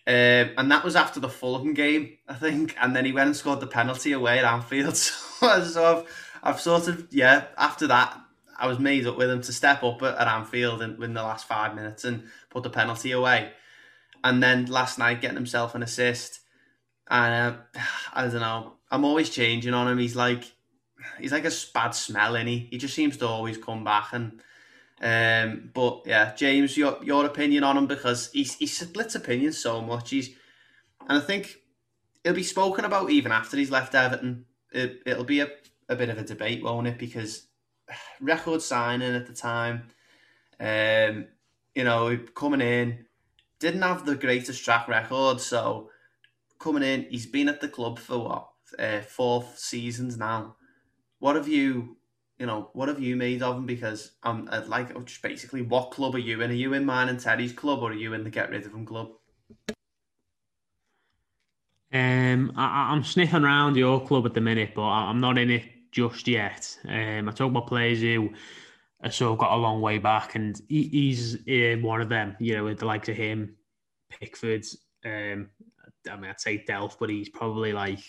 [0.06, 2.76] Um, and that was after the Fulham game, I think.
[2.80, 4.96] And then he went and scored the penalty away at Anfield.
[4.96, 8.18] so, so I've, I've sort of, yeah, after that,
[8.58, 11.46] I was made up with him to step up at, Anfield in, in the last
[11.46, 13.52] five minutes and put the penalty away.
[14.24, 16.40] And then last night, getting himself an assist.
[17.10, 17.80] And uh,
[18.14, 18.74] I don't know.
[18.90, 19.98] I'm always changing on him.
[19.98, 20.44] He's like
[21.18, 24.12] he's like a bad smell, and he he just seems to always come back.
[24.12, 24.42] And
[25.00, 29.80] um, but yeah, James, your your opinion on him because he's he splits opinions so
[29.80, 30.10] much.
[30.10, 30.28] He's
[31.08, 31.56] and I think
[32.22, 34.44] it'll be spoken about even after he's left Everton.
[34.70, 35.48] It, it'll be a,
[35.92, 36.98] a bit of a debate, won't it?
[36.98, 37.46] Because
[38.20, 39.84] record signing at the time,
[40.58, 41.26] um,
[41.74, 43.04] you know, coming in,
[43.58, 45.40] didn't have the greatest track record.
[45.40, 45.90] So
[46.58, 50.56] coming in, he's been at the club for what uh, four seasons now.
[51.18, 51.96] What have you,
[52.38, 53.66] you know, what have you made of him?
[53.66, 56.50] Because I'm um, like, just basically, what club are you in?
[56.50, 58.72] Are you in mine and Teddy's club, or are you in the get rid of
[58.72, 59.10] him club?
[61.94, 65.62] Um, I, am sniffing around your club at the minute, but I'm not in it
[65.92, 66.76] just yet.
[66.88, 68.30] Um, I talk about players who
[69.04, 72.36] are sort of got a long way back, and he, he's uh, one of them.
[72.40, 73.56] You know, with the likes of him,
[74.10, 74.64] Pickford.
[75.04, 75.50] Um,
[76.10, 78.00] I mean, I'd say Delph, but he's probably like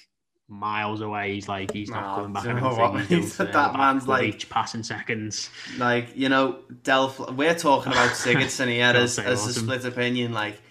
[0.50, 1.34] miles away.
[1.36, 2.44] He's like he's not Nah, coming back.
[2.46, 3.38] you know don't he's mate?
[3.38, 5.50] done to That the man's like- each passing seconds.
[5.78, 10.34] Like, you know, Delph, we're talking about Sigurdsson here as, as a split opinion.
[10.34, 10.62] Like,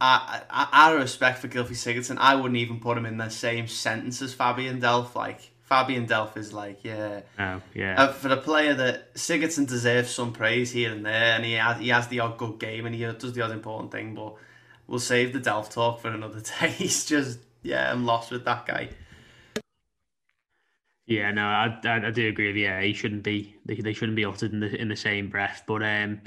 [0.00, 3.30] I, I, out of respect for Gylfi Sigurdsson, I wouldn't even put him in the
[3.30, 5.14] same sentence as Fabian Delph.
[5.14, 7.22] Like, Fabian Delph is like, yeah.
[7.38, 8.00] Oh yeah.
[8.00, 11.78] Uh, for a player that Sigurdsson deserves some praise here and there, and he has,
[11.78, 14.34] he has the odd good game and he does the odd important thing, but
[14.86, 16.68] we'll save the Delph talk for another day.
[16.70, 18.90] He's just, yeah, I'm lost with that guy.
[21.06, 22.64] Yeah, no, I, I, I do agree with you.
[22.64, 23.56] Yeah, he shouldn't be.
[23.64, 25.62] They, they shouldn't be uttered in the in the same breath.
[25.64, 26.20] But um,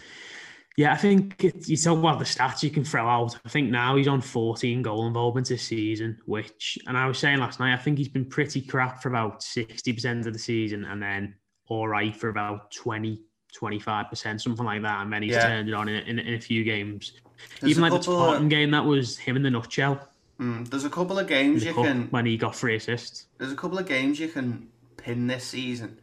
[0.80, 3.38] yeah, I think it's, you talk about the stats you can throw out.
[3.46, 7.40] I think now he's on 14 goal involvements this season, which, and I was saying
[7.40, 11.04] last night, I think he's been pretty crap for about 60% of the season, and
[11.04, 11.36] then
[11.68, 13.22] all right for about 20,
[13.62, 15.02] 25%, something like that.
[15.02, 15.48] And then he's Yeah.
[15.50, 17.12] turned it on in, in, in a few games.
[17.60, 20.00] There's Even like the of- Tottenham game, that was him in the nutshell.
[20.40, 23.26] Mm, there's a couple of games you can when he got three assists.
[23.38, 26.00] there's a couple of games you can pin this season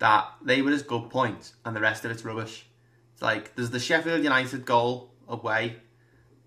[0.00, 2.66] that they were his good points and the rest of it's rubbish.
[3.16, 5.76] It's like there's the Sheffield United goal away.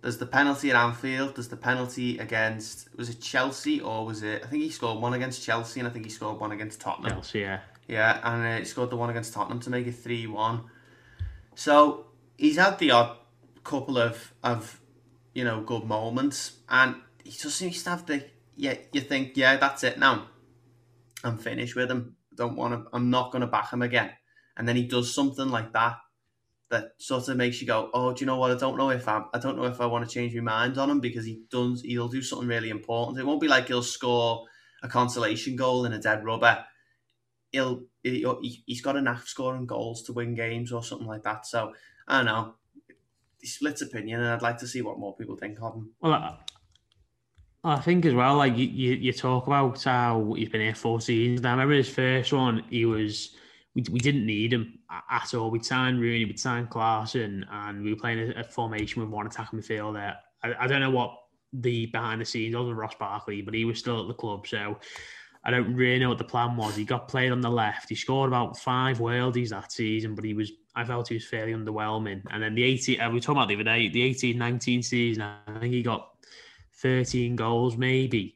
[0.03, 1.35] There's the penalty at Anfield.
[1.35, 4.43] There's the penalty against was it Chelsea or was it?
[4.43, 7.13] I think he scored one against Chelsea and I think he scored one against Tottenham.
[7.13, 7.61] Chelsea, yeah.
[7.87, 10.65] Yeah, and uh, he scored the one against Tottenham to make it three one.
[11.55, 12.05] So
[12.37, 13.17] he's had the odd
[13.63, 14.79] couple of of
[15.33, 18.75] you know good moments, and he just seems to have the yeah.
[18.93, 20.27] You think yeah, that's it now.
[21.23, 22.15] I'm finished with him.
[22.35, 22.89] Don't want to.
[22.93, 24.11] I'm not going to back him again.
[24.55, 25.97] And then he does something like that
[26.69, 28.51] that sort of makes you go, oh, do you know what?
[28.51, 30.77] I don't know if I'm, I don't know if I want to change my mind
[30.77, 31.81] on him because he does.
[31.81, 33.19] He'll do something really important.
[33.19, 34.45] It won't be like he'll score
[34.83, 36.63] a consolation goal in a dead rubber
[37.51, 41.45] he'll he, he's got enough scoring goals to win games or something like that.
[41.45, 41.73] So
[42.07, 42.53] I don't know.
[43.39, 45.91] He splits opinion, and I'd like to see what more people think of him.
[46.01, 46.37] Well, I,
[47.63, 50.99] I think as well, like you, you, you talk about how he's been here four
[50.99, 51.41] seasons.
[51.41, 53.35] Now, I remember his first one, he was,
[53.75, 54.79] we, we didn't need him
[55.09, 55.51] at all.
[55.51, 59.27] We'd signed Rooney, we'd signed Klaassen, and we were playing a, a formation with one
[59.27, 60.15] attacking midfielder.
[60.43, 61.15] I, I don't know what
[61.53, 64.47] the behind the scenes with Ross Barkley, but he was still at the club.
[64.47, 64.77] So
[65.43, 66.75] I don't really know what the plan was.
[66.75, 67.89] He got played on the left.
[67.89, 71.53] He scored about five worldies that season, but he was I felt he was fairly
[71.53, 72.21] underwhelming.
[72.29, 74.83] And then the 18, uh, we were talking about the other day, the 18 19
[74.83, 76.09] season, I think he got
[76.81, 78.35] 13 goals maybe.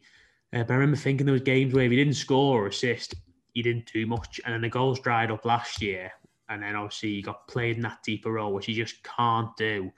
[0.52, 3.16] Uh, but I remember thinking there was games where if he didn't score or assist,
[3.54, 4.42] he didn't do much.
[4.46, 6.12] And then the goals dried up last year.
[6.50, 9.92] And then obviously he got played in that deeper role, which he just can't do.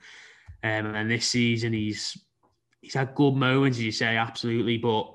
[0.62, 2.16] Um, and this season he's
[2.80, 5.12] he's had good moments, as you say, absolutely, but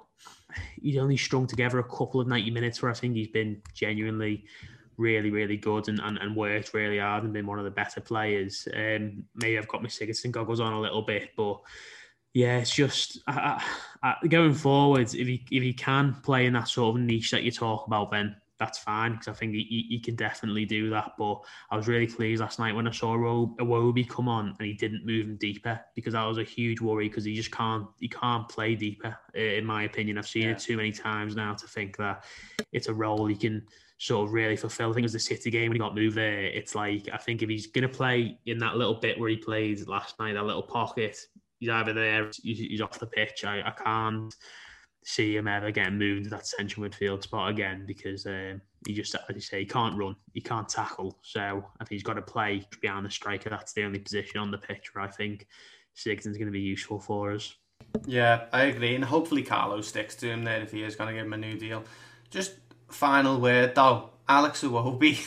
[0.81, 4.45] he's only strung together a couple of 90 minutes where I think he's been genuinely
[4.97, 8.01] really, really good and, and, and worked really hard and been one of the better
[8.01, 8.67] players.
[8.75, 11.61] Um, maybe I've got my Sigurdsson goggles on a little bit, but
[12.33, 13.19] yeah, it's just
[14.29, 17.51] going forward, if he if he can play in that sort of niche that you
[17.51, 21.13] talk about, then that's fine because I think he, he, can definitely do that.
[21.17, 21.41] But
[21.71, 25.03] I was really pleased last night when I saw Iwobi come on and he didn't
[25.03, 28.47] move him deeper because that was a huge worry because he just can't he can't
[28.47, 30.19] play deeper in my opinion.
[30.19, 30.51] I've seen Yeah.
[30.51, 32.23] it too many times now to think that
[32.71, 33.65] it's a role he can
[33.97, 34.91] sort of really fulfill.
[34.91, 36.43] I think it was the City game when he got moved there.
[36.43, 39.37] It's like I think if he's going to play in that little bit where he
[39.37, 41.17] played last night, that little pocket,
[41.61, 43.45] he's either there, he's, off the pitch.
[43.45, 44.35] I, I can't
[45.05, 49.15] see him ever getting moved to that central midfield spot again because um, he just,
[49.15, 51.17] as you say, he can't run, he can't tackle.
[51.21, 53.49] So I think he's got to play behind the striker.
[53.49, 55.47] That's the only position on the pitch where I think
[55.95, 57.55] Sigurdsson's going to be useful for us.
[58.05, 61.13] Yeah, I agree, and hopefully Carlo sticks to him there if he is going to
[61.13, 61.83] give him a new deal.
[62.29, 62.53] Just
[62.89, 65.19] final word though, Alex Iwobi,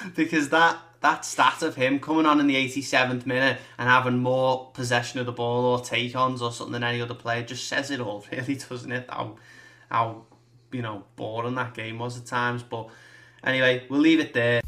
[0.14, 4.70] because that that stat of him coming on in the 87th minute and having more
[4.72, 7.90] possession of the ball or take ons or something than any other player just says
[7.90, 9.06] it all, really, doesn't it?
[9.08, 9.36] How
[9.90, 10.24] how
[10.72, 12.62] you know boring that game was at times.
[12.62, 12.88] But
[13.44, 14.60] anyway, we'll leave it there.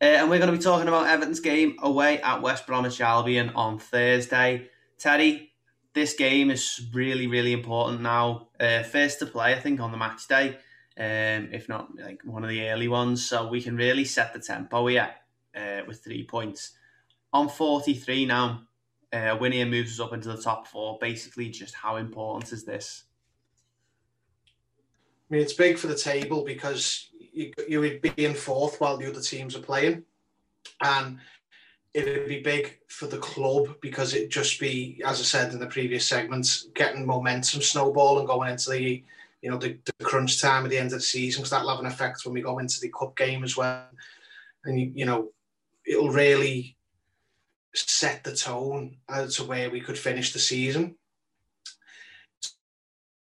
[0.00, 3.50] Uh, and we're going to be talking about Everton's game away at West Bromwich Albion
[3.56, 4.70] on Thursday.
[4.96, 5.50] Teddy,
[5.98, 8.48] this game is really, really important now.
[8.58, 10.56] Uh, first to play, I think, on the match day,
[10.96, 13.26] um, if not like one of the early ones.
[13.26, 15.10] So we can really set the tempo here
[15.56, 16.72] uh, with three points.
[17.32, 18.62] On 43 now,
[19.12, 20.98] uh, moves us up into the top four.
[21.00, 23.04] Basically, just how important is this?
[25.30, 28.96] I mean, it's big for the table because you, you would be in fourth while
[28.96, 30.04] the other teams are playing.
[30.80, 31.18] And
[32.06, 35.58] it would be big for the club because it'd just be, as I said in
[35.58, 39.02] the previous segments, getting momentum snowball and going into the,
[39.42, 41.80] you know, the, the crunch time at the end of the season because that'll have
[41.80, 43.86] an effect when we go into the cup game as well.
[44.64, 45.30] And, you, you know,
[45.86, 46.76] it'll really
[47.74, 50.96] set the tone as to where we could finish the season.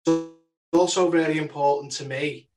[0.06, 0.32] So
[0.74, 2.50] also very important to me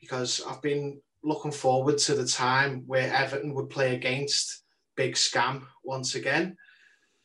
[0.00, 4.59] because I've been looking forward to the time where Everton would play against
[5.00, 6.58] Big Scam once again.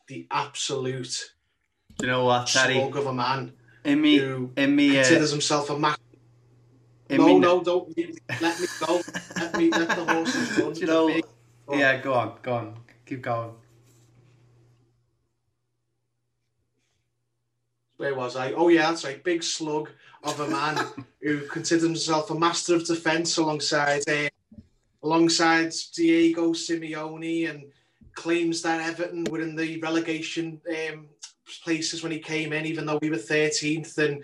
[0.08, 1.14] The absolute
[1.98, 2.72] Do you know what, Terry?
[2.72, 3.52] slug of a man
[3.84, 5.94] In me, who in me, uh, considers himself a man.
[7.10, 7.94] No, me, no, don't
[8.40, 9.02] let me go.
[9.38, 10.72] Let me let the horses run.
[10.72, 11.08] Do you know?
[11.08, 11.22] Me.
[11.70, 13.52] Yeah, go on, go on, keep going.
[17.98, 18.52] Where was I?
[18.52, 19.22] Oh yeah, that's right.
[19.22, 19.90] Big slug
[20.24, 20.82] of a man
[21.20, 24.28] who considers himself a master of defence alongside uh,
[25.06, 27.64] alongside Diego Simeone and
[28.14, 31.06] claims that Everton were in the relegation um,
[31.62, 34.22] places when he came in, even though we were 13th and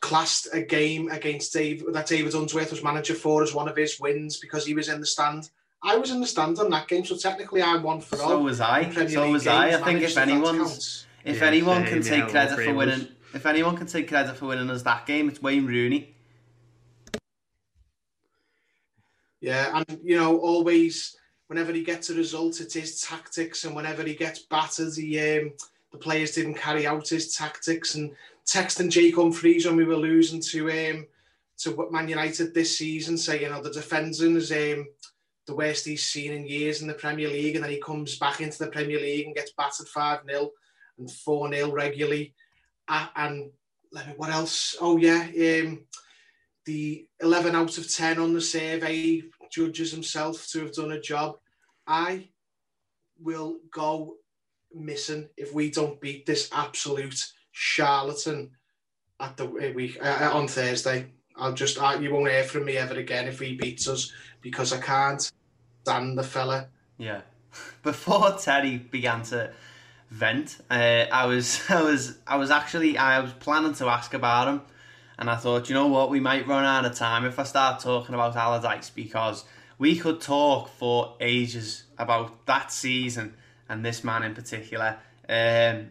[0.00, 4.00] classed a game against Dave that David Unsworth was manager for as one of his
[4.00, 5.50] wins because he was in the stand.
[5.82, 8.28] I was in the stand on that game, so technically I'm one for all.
[8.28, 8.84] So was I.
[8.86, 9.68] Premier So League was I.
[9.68, 13.12] I think if that anyone's if Yeah, anyone can yeah, take credit for winning, us.
[13.34, 16.13] if anyone can take credit for winning us that game, it's Wayne Rooney.
[19.44, 24.14] Yeah, and you know, always whenever he gets a result, it's tactics, and whenever he
[24.14, 25.52] gets battered, he um,
[25.92, 27.94] the players didn't carry out his tactics.
[27.94, 28.12] And
[28.46, 31.06] texting Jake Humphries when we were losing to um,
[31.58, 34.86] to Man United this season, saying you know the defending is um,
[35.46, 38.40] the worst he's seen in years in the Premier League, and then he comes back
[38.40, 40.52] into the Premier League and gets battered five 0
[40.98, 42.32] and four 0 regularly.
[42.88, 43.50] Uh, and
[43.92, 44.74] let me, what else?
[44.80, 45.84] Oh yeah, um,
[46.64, 49.22] the 11 out of 10 on the survey
[49.54, 51.36] judges himself to have done a job.
[51.86, 52.28] I
[53.20, 54.16] will go
[54.74, 58.50] missing if we don't beat this absolute charlatan
[59.20, 61.06] at the week uh, on Thursday.
[61.36, 64.72] I'll just uh, you won't hear from me ever again if he beats us because
[64.72, 65.30] I can't
[65.82, 66.68] stand the fella.
[66.98, 67.22] Yeah.
[67.82, 69.52] Before Terry began to
[70.10, 74.48] vent, uh, I was I was I was actually I was planning to ask about
[74.48, 74.62] him,
[75.18, 77.80] and I thought, you know what, we might run out of time if I start
[77.80, 79.44] talking about Allardyce because
[79.78, 83.34] we could talk for ages about that season
[83.68, 84.98] and this man in particular.
[85.28, 85.90] Um,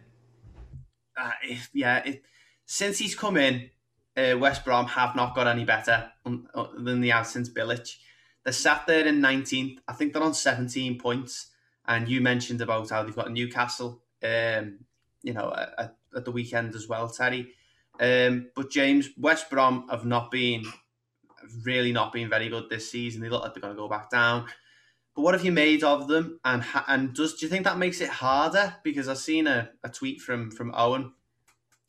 [1.16, 2.22] uh, if, yeah, it,
[2.66, 3.70] since he's come in,
[4.16, 7.96] uh, West Brom have not got any better uh, than they have since Bilic.
[8.44, 9.78] They're sat there in 19th.
[9.88, 11.50] I think they're on 17 points.
[11.86, 14.78] And you mentioned about how they've got Newcastle, um,
[15.22, 17.52] you know, at, at the weekend as well, Terry.
[18.00, 20.64] Um, but James, West Brom have not been,
[21.64, 23.20] really not been very good this season.
[23.20, 24.46] They look like they're going to go back down.
[25.14, 26.40] But what have you made of them?
[26.44, 28.76] And and does do you think that makes it harder?
[28.82, 31.12] Because I've seen a, a tweet from from Owen,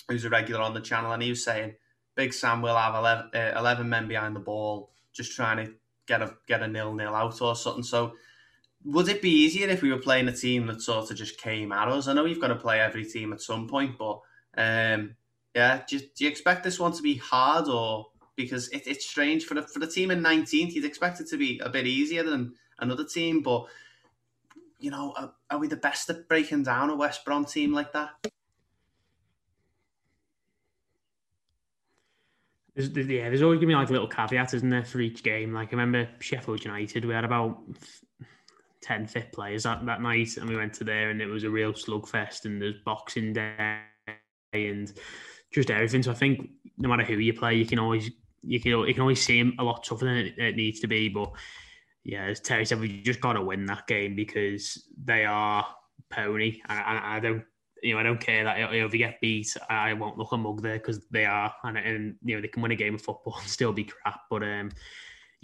[0.08, 1.74] who's a regular on the channel, and he was saying
[2.16, 5.74] Big Sam will have 11, uh, 11 men behind the ball, just trying to
[6.06, 7.84] get a get a nil nil out or something.
[7.84, 8.14] So
[8.84, 11.72] would it be easier if we were playing a team that sort of just came
[11.72, 12.08] at us?
[12.08, 14.20] I know you've got to play every team at some point, but
[14.56, 15.16] um,
[15.56, 19.46] yeah, do, do you expect this one to be hard or because it, it's strange
[19.46, 22.24] for the for the team in 19th, you'd expect it to be a bit easier
[22.24, 23.66] than another team, but
[24.80, 27.94] you know, are, are we the best at breaking down a West Brom team like
[27.94, 28.10] that?
[32.76, 35.54] There's, yeah, there's always gonna be like little caveat, isn't there, for each game?
[35.54, 37.62] Like I remember Sheffield United, we had about
[38.82, 41.50] 10 fit players that, that night, and we went to there, and it was a
[41.50, 43.80] real slugfest, and there's Boxing Day
[44.54, 44.94] and
[45.54, 46.04] just everything.
[46.04, 48.10] So I think no matter who you play, you can always
[48.44, 51.10] you can you can always seem a lot tougher than it, it needs to be.
[51.10, 51.32] But
[52.04, 55.66] yeah, as Terry said, we just got to win that game because they are
[56.10, 57.44] pony, and I, I don't
[57.86, 60.62] you know, I don't care that if you get beat, I won't look a mug
[60.62, 63.36] there because they are, and, and you know they can win a game of football
[63.40, 64.22] and still be crap.
[64.30, 64.72] But um,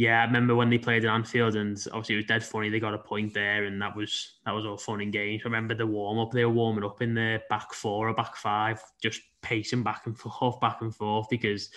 [0.02, 2.70] yeah, I remember when they played at Anfield, and obviously it was dead funny.
[2.70, 5.44] They got a point there, and that was that was all fun and games.
[5.46, 8.36] I remember the warm up; they were warming up in the back four or back
[8.36, 11.70] five, just pacing back and forth, back and forth, because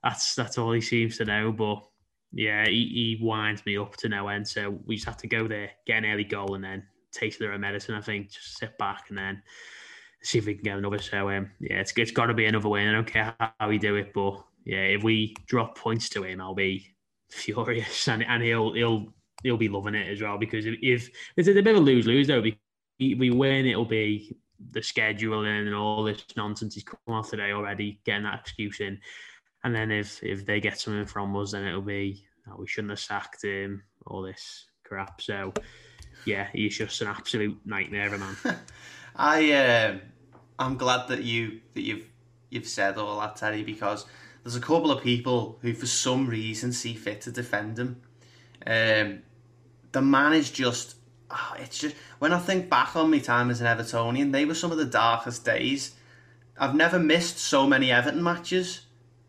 [0.00, 1.50] that's that's all he seems to know.
[1.50, 1.82] But
[2.30, 4.46] yeah, he, he winds me up to no end.
[4.46, 6.84] So we just have to go there, get an early goal, and then
[7.20, 7.96] of their medicine.
[7.96, 9.42] I think just sit back and then
[10.22, 11.00] see if we can get another.
[11.00, 12.86] So um, yeah, it's it's got to be another win.
[12.86, 16.40] I don't care how we do it, but yeah, if we drop points to him,
[16.40, 16.95] I'll be
[17.30, 19.12] furious, and and he'll he'll
[19.42, 22.06] he'll be loving it as well because if, if it's a bit of a lose
[22.06, 22.54] lose though, if
[23.18, 24.36] we win, it'll be
[24.72, 28.98] the scheduling and all this nonsense he's come off today already, getting that excuse in,
[29.64, 32.90] and then if if they get something from us, then it'll be oh, we shouldn't
[32.90, 35.20] have sacked him, all this crap.
[35.20, 35.52] So
[36.24, 38.36] yeah, he's just an absolute nightmare, man.
[39.16, 40.00] I um,
[40.58, 42.06] I'm glad that you that you've
[42.50, 44.06] you've said all that, Terry, because
[44.46, 48.00] there's a couple of people who, for some reason, see fit to defend him.
[48.64, 49.22] Um,
[49.90, 50.94] the man is just
[51.32, 54.54] oh, it's just when I think back on my time as an Evertonian, they were
[54.54, 55.96] some of the darkest days.
[56.56, 58.82] I've never missed so many Everton matches.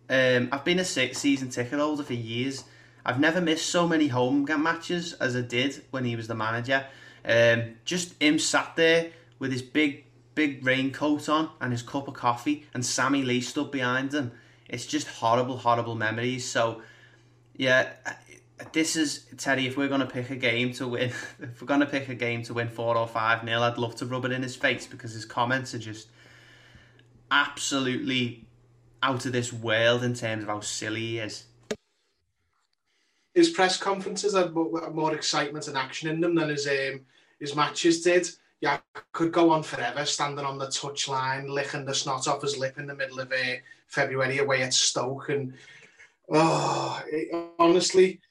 [0.08, 2.66] Um, I've been a six season ticket holder for years.
[3.04, 6.86] I've never missed so many home matches as I did when he was the manager.
[7.26, 9.08] Um, just him sat there
[9.40, 10.06] with his big,
[10.36, 14.32] big raincoat on and his cup of coffee, and Sammy Lee stood behind him.
[14.70, 16.46] It's just horrible, horrible memories.
[16.46, 16.82] So,
[17.56, 17.94] yeah,
[18.74, 19.68] this is Teddy.
[19.68, 22.54] If we're to pick a game to win, if we're to pick a game to
[22.54, 25.26] win four or five nil, I'd love to rub it in his face because his
[25.26, 26.10] comments are just
[27.32, 28.46] absolutely
[29.04, 31.46] out of this world in terms of how silly he is.
[33.34, 37.02] His press conferences had more, excitement and action in them than his um,
[37.40, 38.28] his matches did.
[38.60, 38.80] Yeah,
[39.12, 42.88] could go on forever, standing on the touchline, licking the snot off his lip in
[42.88, 43.58] the middle of uh,
[43.88, 45.54] February away at Stoke, and
[46.32, 48.22] oh, it, honestly,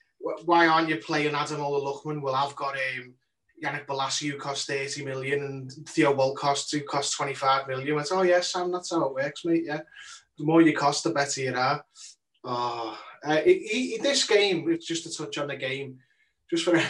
[0.45, 2.21] why aren't you playing Ademola Lookman?
[2.21, 3.15] Well, I've got um,
[3.63, 7.93] Yannick Bolasie who cost 30 million and Theo Walcott who costs 25 million.
[7.93, 9.65] I went, oh, yeah, Sam, that's how it works, mate.
[9.65, 9.81] Yeah.
[10.39, 11.85] The more you cost, the better you are.
[12.45, 15.99] Oh, uh, it, it, this game, it's just to touch on the game,
[16.51, 16.81] just for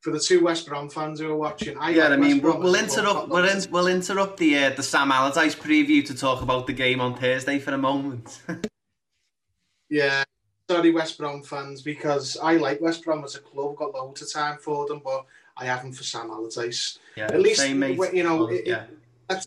[0.00, 1.76] for the two West Brom fans who are watching.
[1.78, 3.28] I yeah, like I mean, we'll, we'll interrupt.
[3.28, 7.00] We'll, in, we'll interrupt the uh, the Sam Allardyce preview to talk about the game
[7.00, 8.40] on Thursday for a moment.
[9.90, 10.24] yeah,
[10.68, 13.76] sorry, West Brom fans, because I like West Brom as a club.
[13.76, 15.26] Got loads of time for them, but
[15.56, 16.98] I haven't for Sam Allardyce.
[17.16, 17.98] Yeah, at least same, mate.
[18.12, 18.84] you know, it, yeah.
[19.28, 19.46] It,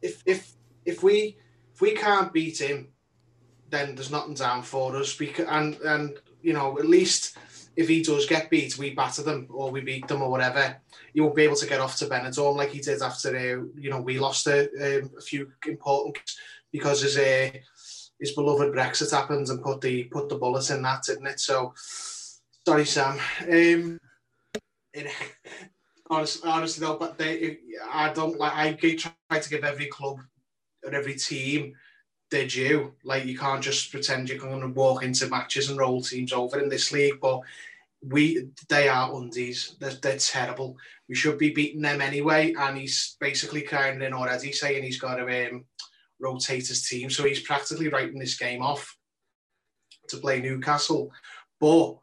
[0.00, 0.52] if if
[0.86, 1.36] if we
[1.74, 2.88] if we can't beat him,
[3.68, 5.14] then there's nothing down for us.
[5.14, 7.36] Because and and you know, at least
[7.76, 10.76] if he does get beat, we batter them or we beat them or whatever.
[11.14, 13.90] He won't be able to get off to Benidorm like he did after uh, you
[13.90, 16.18] know we lost a, um, a few important
[16.72, 17.50] because his uh,
[18.18, 21.40] his beloved Brexit happened and put the put the bullet in that, didn't it?
[21.40, 21.74] So
[22.66, 23.18] sorry, Sam.
[23.42, 23.98] Um,
[24.92, 25.12] it,
[26.10, 27.58] honestly, honestly though, but they,
[27.90, 28.52] I don't like.
[28.54, 30.18] I try to give every club
[30.82, 31.74] and every team
[32.30, 32.94] their due.
[33.04, 36.60] Like you can't just pretend you're going to walk into matches and roll teams over
[36.60, 37.20] in this league.
[37.20, 37.40] But
[38.02, 39.76] we, they are undies.
[39.80, 40.76] They're, they're terrible.
[41.08, 42.54] We should be beating them anyway.
[42.58, 45.64] And he's basically kind in already saying he's got to um,
[46.18, 47.10] rotate his team.
[47.10, 48.96] So he's practically writing this game off
[50.08, 51.10] to play Newcastle.
[51.60, 51.96] But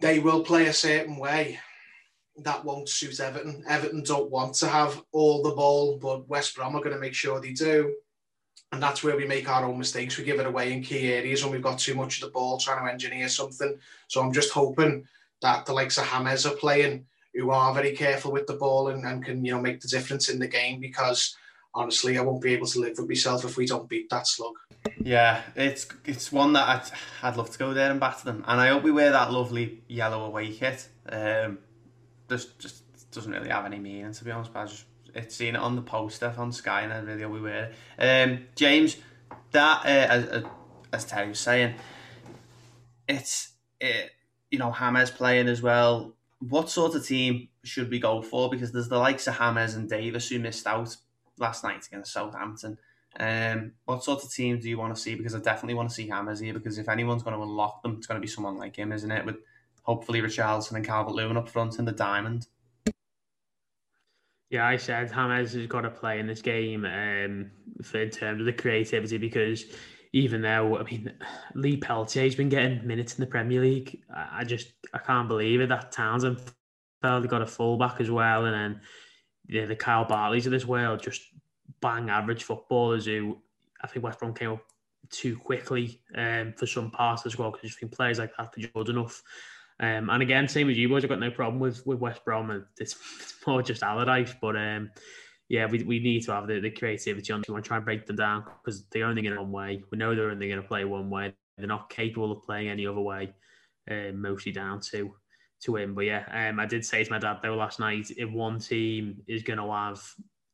[0.00, 1.60] they will play a certain way
[2.38, 3.62] that won't suit Everton.
[3.68, 7.14] Everton don't want to have all the ball, but West Brom are going to make
[7.14, 7.94] sure they do.
[8.72, 10.16] And that's where we make our own mistakes.
[10.16, 12.58] We give it away in key areas when we've got too much of the ball
[12.58, 13.78] trying to engineer something.
[14.08, 15.06] So I'm just hoping
[15.42, 17.04] that the likes of Hames are playing,
[17.34, 20.30] who are very careful with the ball and, and can, you know, make the difference
[20.30, 21.36] in the game because
[21.74, 24.54] honestly, I won't be able to live with myself if we don't beat that slug.
[25.00, 28.60] Yeah, it's it's one that I'd, I'd love to go there and batter them, and
[28.60, 30.88] I hope we wear that lovely yellow away kit.
[31.08, 31.58] Um,
[32.28, 34.52] just just doesn't really have any meaning to be honest.
[34.52, 34.84] But I just
[35.14, 38.30] it's seen it on the poster on Sky, and I really we wear it.
[38.30, 38.96] Um, James,
[39.52, 40.44] that uh, as,
[40.92, 41.74] as Terry was saying,
[43.08, 44.10] it's it,
[44.50, 46.14] you know Hames playing as well.
[46.40, 48.50] What sort of team should we go for?
[48.50, 50.96] Because there's the likes of Hames and Davis who missed out
[51.38, 52.78] last night against Southampton.
[53.18, 55.14] Um, what sort of team do you want to see?
[55.14, 56.54] Because I definitely want to see Hames here.
[56.54, 59.10] Because if anyone's going to unlock them, it's going to be someone like him, isn't
[59.10, 59.24] it?
[59.24, 59.36] With
[59.82, 62.46] hopefully Richarlison and Calvert Lewin up front in the diamond.
[64.52, 67.50] Yeah, I said James has got to play in this game um,
[67.82, 69.64] for, in terms of the creativity because
[70.12, 71.10] even though I mean
[71.54, 75.70] Lee Peltier's been getting minutes in the Premier League, I just I can't believe it
[75.70, 76.38] that Townsend
[77.00, 78.80] felt got a fullback as well, and then
[79.48, 81.22] yeah, the Kyle Bartleys of this world just
[81.80, 83.38] bang average footballers who
[83.80, 84.62] I think West Brom came up
[85.08, 88.68] too quickly um, for some parts as well because I think players like that are
[88.74, 89.22] good enough
[89.82, 92.64] um, and again, same as you boys, I've got no problem with, with West Brom.
[92.78, 94.34] It's, it's more just Allardyce.
[94.40, 94.90] But um,
[95.48, 97.42] yeah, we, we need to have the, the creativity on.
[97.46, 99.82] We want to try and break them down because they're only going one way.
[99.90, 101.34] We know they're only going to play one way.
[101.58, 103.34] They're not capable of playing any other way,
[103.90, 105.14] uh, mostly down to
[105.64, 105.94] to him.
[105.94, 109.22] But yeah, um, I did say to my dad though last night, if one team
[109.26, 110.00] is going to have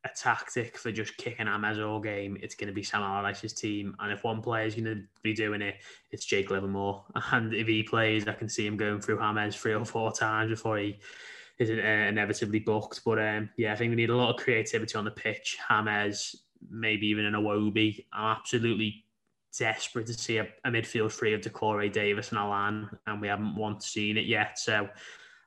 [0.05, 3.97] a tactic for just kicking James all game, it's going to be Sam Allardyce's team.
[3.99, 5.77] And if one player is going to be doing it,
[6.11, 7.05] it's Jake Livermore.
[7.33, 10.51] And if he plays, I can see him going through James three or four times
[10.51, 10.99] before he
[11.59, 13.01] is uh, inevitably booked.
[13.05, 15.59] But um, yeah, I think we need a lot of creativity on the pitch.
[15.69, 16.37] James,
[16.71, 18.05] maybe even an Iwobi.
[18.13, 19.05] I'm absolutely
[19.59, 23.57] desperate to see a, a midfield free of Doucouré, Davis, and Allan, and we haven't
[23.57, 24.59] once seen it yet.
[24.59, 24.89] So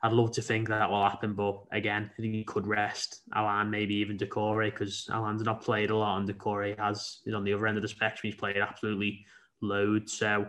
[0.03, 3.69] I'd love to think that will happen, but again, I think he could rest Allan,
[3.69, 7.53] maybe even Doucouré, because Allan's not played a lot, and Doucouré has is on the
[7.53, 8.31] other end of the spectrum.
[8.31, 9.23] He's played absolutely
[9.61, 10.47] loads, so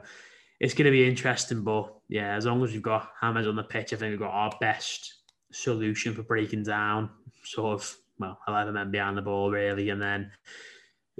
[0.58, 1.62] it's going to be interesting.
[1.62, 4.32] But yeah, as long as we've got James on the pitch, I think we've got
[4.32, 5.16] our best
[5.52, 7.10] solution for breaking down
[7.44, 10.30] sort of well eleven men behind the ball really, and then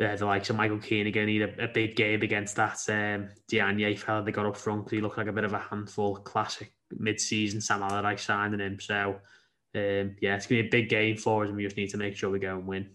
[0.03, 3.29] uh, the likes of Michael Keane again need a, a big game against that um,
[3.49, 4.91] Diagne fella they got up front.
[4.91, 8.81] He looked like a bit of a handful, classic mid-season Sam Allardyce signing him.
[8.81, 9.17] So
[9.75, 11.97] um, yeah, it's gonna be a big game for us, and we just need to
[11.97, 12.91] make sure we go and win.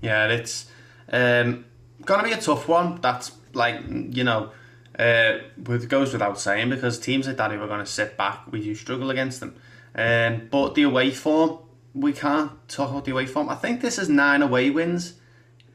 [0.00, 0.66] Yeah, it's
[1.12, 1.64] um,
[2.04, 3.00] gonna be a tough one.
[3.00, 4.50] That's like you know.
[4.96, 8.62] Uh, it goes without saying because teams like that, we're going to sit back, we
[8.62, 9.56] do struggle against them.
[9.92, 11.58] Um, but the away form,
[11.94, 13.48] we can't talk about the away form.
[13.48, 15.14] I think this is nine away wins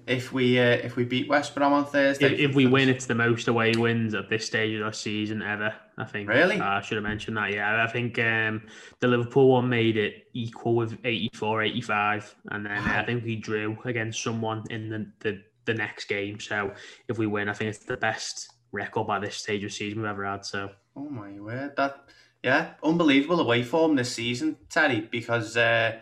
[0.10, 2.26] if we uh, if we beat West Brom on Thursday.
[2.26, 5.42] If, if, we win, it's the most away wins at this stage of the season
[5.44, 5.74] ever.
[5.98, 6.28] I think.
[6.28, 6.60] Really?
[6.60, 7.54] Uh, I should have mentioned that.
[7.54, 8.64] Yeah, I think um,
[9.00, 12.36] the Liverpool one made it equal with 84, 85.
[12.50, 13.00] and then wow.
[13.00, 16.40] I think we drew against someone in the, the the next game.
[16.40, 16.74] So
[17.08, 20.10] if we win, I think it's the best record by this stage of season we've
[20.10, 20.46] ever had.
[20.46, 20.72] So.
[20.96, 21.76] Oh my word!
[21.78, 22.10] That
[22.44, 26.00] yeah, unbelievable away form this season, Teddy, because uh,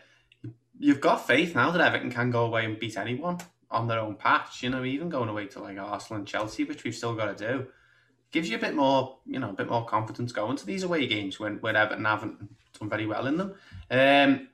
[0.80, 3.40] you've got faith now that Everton can go away and beat anyone
[3.70, 4.64] on their own patch.
[4.64, 7.48] You know, even going away to like Arsenal and Chelsea, which we've still got to
[7.48, 7.68] do,
[8.32, 11.08] gives you a bit more, you know, a bit more confidence going to these away
[11.08, 12.40] games when, when Everton haven't
[12.80, 13.54] done very well in them.
[13.90, 14.50] Um,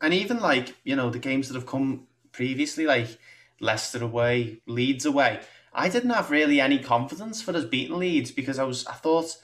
[0.00, 3.18] and even like, you know, the games that have come previously, like
[3.60, 5.40] Leicester away, Leeds away,
[5.72, 9.36] I didn't have really any confidence for us beating Leeds because I was, I thought,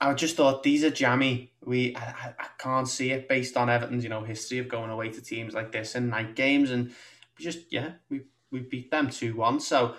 [0.00, 1.52] I just thought these are jammy.
[1.62, 5.10] We I, I can't see it based on Everton's you know history of going away
[5.10, 6.94] to teams like this in night games, and
[7.38, 9.60] just yeah we we beat them two one.
[9.60, 9.94] So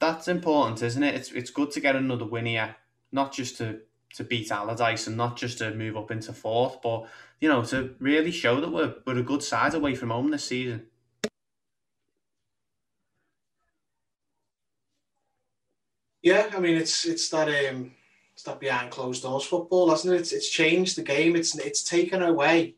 [0.00, 1.14] that's important, isn't it?
[1.14, 2.76] It's it's good to get another win here,
[3.12, 3.80] not just to
[4.14, 7.06] to beat Allardyce and not just to move up into fourth, but
[7.40, 10.44] you know to really show that we're we're a good side away from home this
[10.44, 10.86] season.
[16.22, 17.92] Yeah, I mean it's it's that um
[18.34, 20.20] it's that behind closed doors football, hasn't it?
[20.20, 21.36] It's, it's changed the game.
[21.36, 22.76] It's it's taken away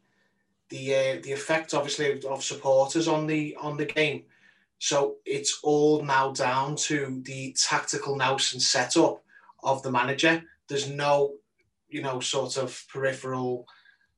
[0.68, 4.24] the uh, the effect, obviously, of supporters on the on the game.
[4.84, 9.24] So it's all now down to the tactical nous and setup
[9.62, 10.42] of the manager.
[10.68, 11.36] There's no,
[11.88, 13.66] you know, sort of peripheral,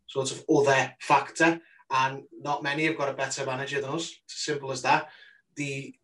[0.08, 4.12] sort of other factor, and not many have got a better manager than us.
[4.24, 5.08] It's simple as that.
[5.54, 5.94] The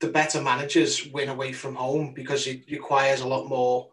[0.00, 3.90] the better managers win away from home because it requires a lot more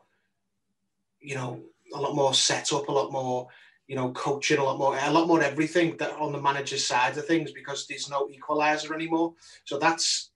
[1.20, 1.62] you know,
[1.94, 3.50] a lot more set up, a lot more,
[3.88, 7.18] you know, coaching, a lot more, a lot more everything that on the manager's side
[7.18, 9.34] of things because there's no equaliser anymore.
[9.66, 10.32] So that's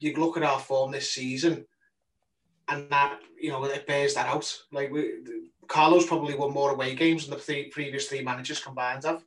[0.00, 1.64] you look at our form this season,
[2.68, 4.52] and that you know it bears that out.
[4.72, 5.20] Like we,
[5.68, 9.24] Carlo's probably won more away games than the three, previous three managers combined have,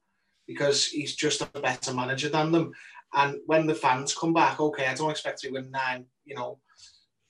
[0.48, 2.74] because he's just a better manager than them.
[3.14, 6.60] And when the fans come back, okay, I don't expect to win nine, you know,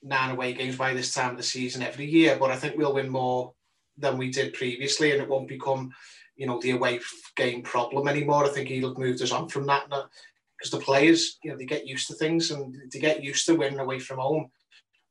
[0.02, 2.94] nine away games by this time of the season every year, but I think we'll
[2.94, 3.54] win more
[3.98, 5.92] than we did previously, and it won't become,
[6.36, 7.00] you know, the away
[7.36, 8.46] game problem anymore.
[8.46, 11.66] I think he'll have moved us on from that because the players, you know, they
[11.66, 14.50] get used to things and they get used to winning away from home.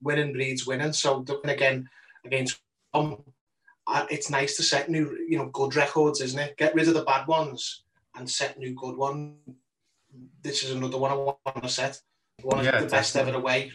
[0.02, 0.92] Winning breeds winning.
[0.92, 1.88] So again
[2.24, 2.60] against
[2.92, 3.22] home,
[4.10, 6.56] it's nice to set new, you know, good records, isn't it?
[6.56, 7.84] Get rid of the bad ones
[8.16, 9.36] and set new good ones.
[10.42, 12.00] This is another one I want to set.
[12.42, 13.72] One of yeah, the best ever away.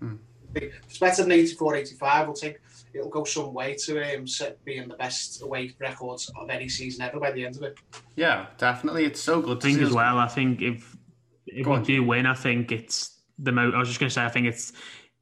[0.00, 0.16] Hmm.
[0.54, 2.26] It's better than 84, 85.
[2.26, 2.58] We'll take
[2.98, 4.24] it'll go some way to um,
[4.64, 7.78] being the best away records of any season ever by the end of it.
[8.16, 9.04] Yeah, definitely.
[9.04, 9.58] It's so good.
[9.58, 10.18] I think as well.
[10.18, 10.96] I think if
[11.46, 11.82] if go we on.
[11.84, 13.74] do win, I think it's the most.
[13.74, 14.72] I was just going to say, I think it's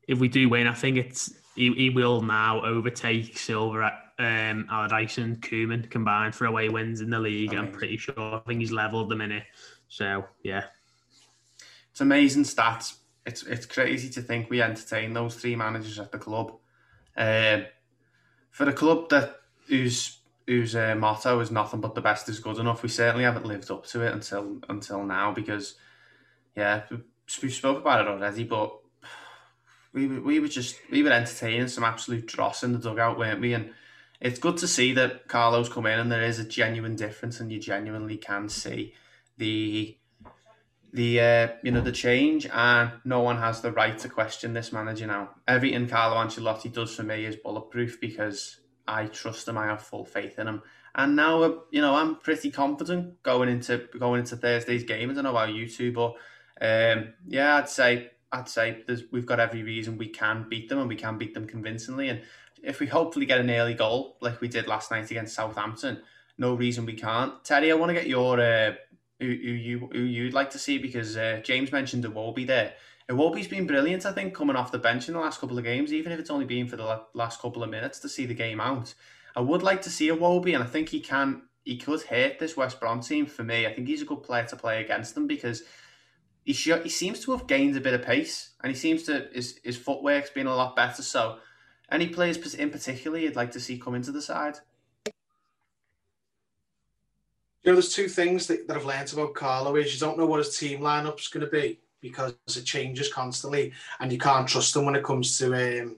[0.09, 4.67] if we do win, I think it's he, he will now overtake Silver at um,
[4.71, 7.53] Allardyce and Koeman combined for away wins in the league.
[7.53, 7.67] Amazing.
[7.67, 8.15] I'm pretty sure.
[8.19, 9.45] I think he's leveled the minute.
[9.89, 10.65] So yeah,
[11.91, 12.97] it's amazing stats.
[13.25, 16.53] It's it's crazy to think we entertain those three managers at the club
[17.17, 17.67] um,
[18.51, 19.37] for a club that
[19.69, 23.47] whose whose uh, motto is nothing but the best is good enough, we certainly haven't
[23.47, 25.33] lived up to it until until now.
[25.33, 25.75] Because
[26.55, 26.83] yeah,
[27.43, 28.79] we spoke about it already, but
[29.93, 33.55] we we were just we were entertaining some absolute dross in the dugout, weren't we?
[33.55, 33.71] And
[34.21, 37.51] it's good to see that Carlo's come in and there is a genuine difference, and
[37.51, 38.95] you genuinely can see
[39.37, 39.97] the
[40.93, 44.73] the uh, you know the change, and no one has the right to question this
[44.73, 45.31] manager now.
[45.47, 49.59] Everything Carlo Ancelotti does for me is bulletproof because I trust him.
[49.59, 50.63] I have full faith in him,
[50.95, 55.11] and now uh, you know I'm pretty confident going into going into Thursday's game.
[55.11, 56.15] I don't know about you two, but
[56.61, 58.83] um, yeah, I'd say I'd say
[59.13, 62.09] we've got every reason we can beat them, and we can beat them convincingly.
[62.09, 62.23] And
[62.63, 66.03] if we hopefully get an early goal like we did last night against Southampton,
[66.39, 67.43] no reason we can't.
[67.45, 68.73] Teddy, I want to get your uh,
[69.21, 72.75] who, who you who you'd like to see because uh, James mentioned Iwobi there.
[73.09, 75.93] Iwobi's been brilliant, I think, coming off the bench in the last couple of games,
[75.93, 78.61] even if it's only been for the last couple of minutes to see the game
[78.61, 78.95] out.
[79.37, 82.57] I would like to see Iwobi, and I think he can he could hurt this
[82.57, 83.67] West Brom team for me.
[83.67, 85.63] I think he's a good player to play against them because
[86.45, 89.29] he sh- he seems to have gained a bit of pace and he seems to
[89.33, 91.03] his his footwork's been a lot better.
[91.03, 91.39] So,
[91.91, 94.59] any players in particular you'd like to see come into the side?
[97.67, 100.25] You know, there's two things that, that I've learned about Carlo is you don't know
[100.25, 104.77] what his team lineup's going to be because it changes constantly, and you can't trust
[104.77, 105.97] him when it comes to um,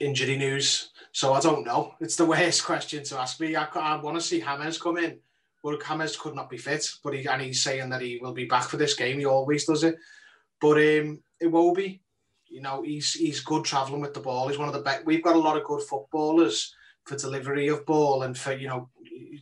[0.00, 0.90] injury news.
[1.12, 1.94] So I don't know.
[2.00, 3.56] It's the worst question to ask me.
[3.56, 5.18] I, I want to see Hames come in,
[5.64, 6.86] but Hames could not be fit.
[7.02, 9.18] But he, and he's saying that he will be back for this game.
[9.18, 9.96] He always does it.
[10.60, 12.02] But um, be.
[12.48, 14.48] you know, he's he's good travelling with the ball.
[14.48, 15.06] He's one of the best.
[15.06, 16.74] We've got a lot of good footballers
[17.04, 18.88] for delivery of ball and for you know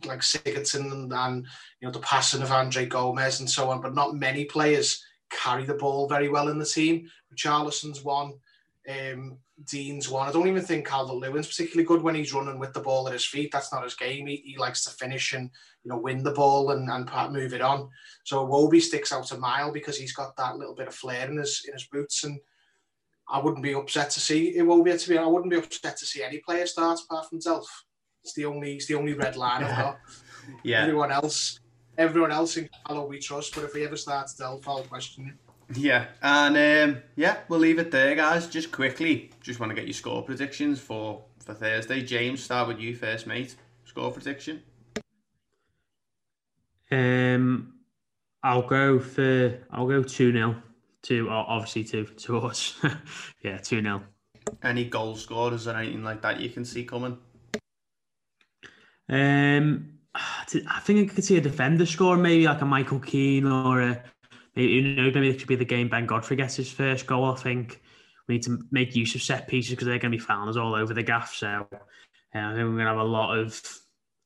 [0.05, 1.45] like Sigurdsson and, and
[1.79, 5.65] you know the passing of Andre Gomes and so on, but not many players carry
[5.65, 7.09] the ball very well in the team.
[7.35, 8.33] Charlison's one,
[8.89, 10.27] um, Digne's one.
[10.27, 13.13] I don't even think Calvert Lewin's particularly good when he's running with the ball at
[13.13, 13.51] his feet.
[13.51, 14.27] That's not his game.
[14.27, 15.49] He, he likes to finish and
[15.83, 17.89] you know win the ball and, and move it on.
[18.23, 21.37] So Wobie sticks out a mile because he's got that little bit of flair in
[21.37, 22.39] his in his boots and.
[23.33, 25.17] I wouldn't be upset to see it won't be to be.
[25.17, 27.63] I wouldn't be upset to see any player start apart from Delph.
[28.23, 29.99] It's the only it's the only red line I've got.
[30.63, 30.81] Yeah.
[30.81, 31.59] Everyone else,
[31.99, 35.77] everyone else in Carlo we trust, but if we ever starts Delph, I'll question it.
[35.77, 38.47] Yeah, and um, yeah, we'll leave it there, guys.
[38.47, 42.01] Just quickly, just want to get your score predictions for for Thursday.
[42.01, 43.55] James, start with you first, mate.
[43.85, 44.63] Score prediction.
[46.89, 47.75] Um,
[48.43, 50.55] I'll go for I'll go two 0
[51.03, 52.75] to obviously two to us.
[53.43, 54.03] yeah, two 0
[54.63, 57.17] Any goal scorers or anything like that you can see coming?
[59.11, 63.81] Um, I think I could see a defender score, maybe like a Michael Keane or
[63.81, 64.03] a
[64.55, 67.25] maybe you know maybe it could be the game Ben Godfrey gets his first goal.
[67.25, 67.81] I think
[68.27, 70.75] we need to make use of set pieces because they're going to be found all
[70.75, 71.33] over the gaff.
[71.33, 71.79] So uh,
[72.33, 73.61] I think we're going to have a lot of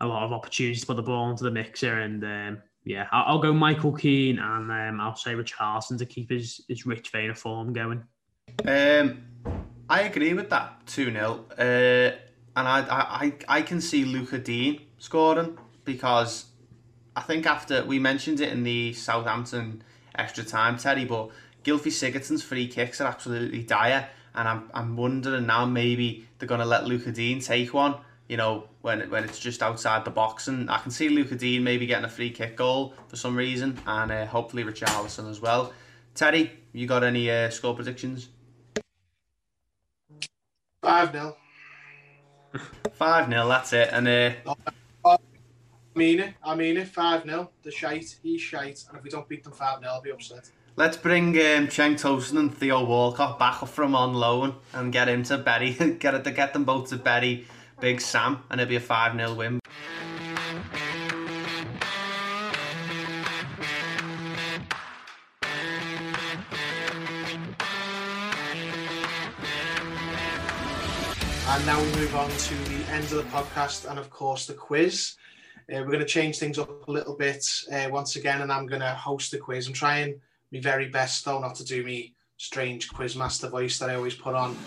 [0.02, 2.00] a lot of opportunities to put the ball into the mixer.
[2.00, 6.30] And um, yeah, I'll, I'll, go Michael Keane and um, I'll say Richarlison to keep
[6.30, 8.04] his his rich vein of form going.
[8.66, 9.24] Um,
[9.90, 12.18] I agree with that two 0 uh,
[12.56, 16.46] and I, I I can see Lucas Digne scoring because
[17.16, 19.84] I think after we mentioned it in the Southampton
[20.18, 21.30] extra time, Teddy, but
[21.64, 26.62] Gylfi Sigurdsson's free kicks are absolutely dire, and I'm I'm wondering now maybe they're going
[26.62, 27.96] to let Lucas Digne take one.
[28.30, 31.64] You know, when when it's just outside the box, and I can see Lucas Digne
[31.64, 35.74] maybe getting a free kick goal for some reason, and uh, hopefully Richarlison as well.
[36.16, 38.30] Teddy, you got any uh, score predictions?
[40.82, 41.36] Five 0
[42.94, 44.08] Five 0 That's it, and.
[44.08, 44.56] Uh,
[45.06, 45.18] I
[45.98, 46.34] mean it.
[46.44, 46.88] I mean it.
[46.88, 47.50] 5 0.
[47.64, 48.18] The shite.
[48.22, 48.84] He's shite.
[48.90, 50.50] And if we don't beat them 5 0, I'll be upset.
[50.78, 55.08] Let's bring um, Cenk Tosun and Theo Walcott back up from on loan and get
[55.08, 55.72] him to Bury.
[56.00, 57.48] get it to get them both to Betty,
[57.80, 59.60] Big Sam, and it'll be a 5 0 win.
[71.48, 74.54] And now we move on to the end of the podcast and, of course, the
[74.56, 75.16] quiz.
[75.72, 78.66] Uh, we're going to change things up a little bit uh, once again, and I'm
[78.66, 79.68] going to host the quiz.
[79.68, 80.20] I'm trying
[80.52, 84.16] my very best, though, not to do me strange quiz master voice that I always
[84.16, 84.58] put on.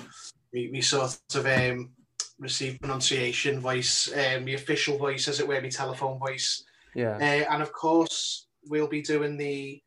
[0.53, 1.91] Me sort of um,
[2.39, 6.65] receive pronunciation voice, um, the official voice, as it were, my telephone voice.
[6.95, 7.17] Yeah.
[7.17, 9.83] Uh, and of course, we'll be doing the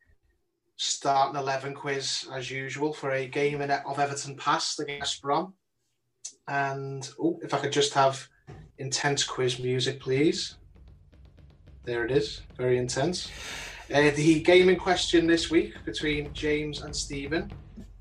[0.76, 5.54] starting 11 quiz as usual for a game in, of Everton past against Brom.
[6.52, 8.28] And oh, if I could just have
[8.76, 10.56] intense quiz music, please.
[11.84, 13.30] There it is, very intense.
[13.92, 17.50] Uh, the game in question this week between James and Stephen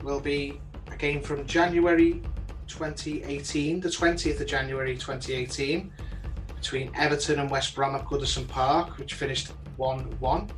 [0.04, 0.60] will be
[0.92, 2.22] a game from January
[2.68, 5.90] 2018, the 20th of January 2018,
[6.54, 10.52] between Everton and West Brom at Goodison Park, which finished 1 1.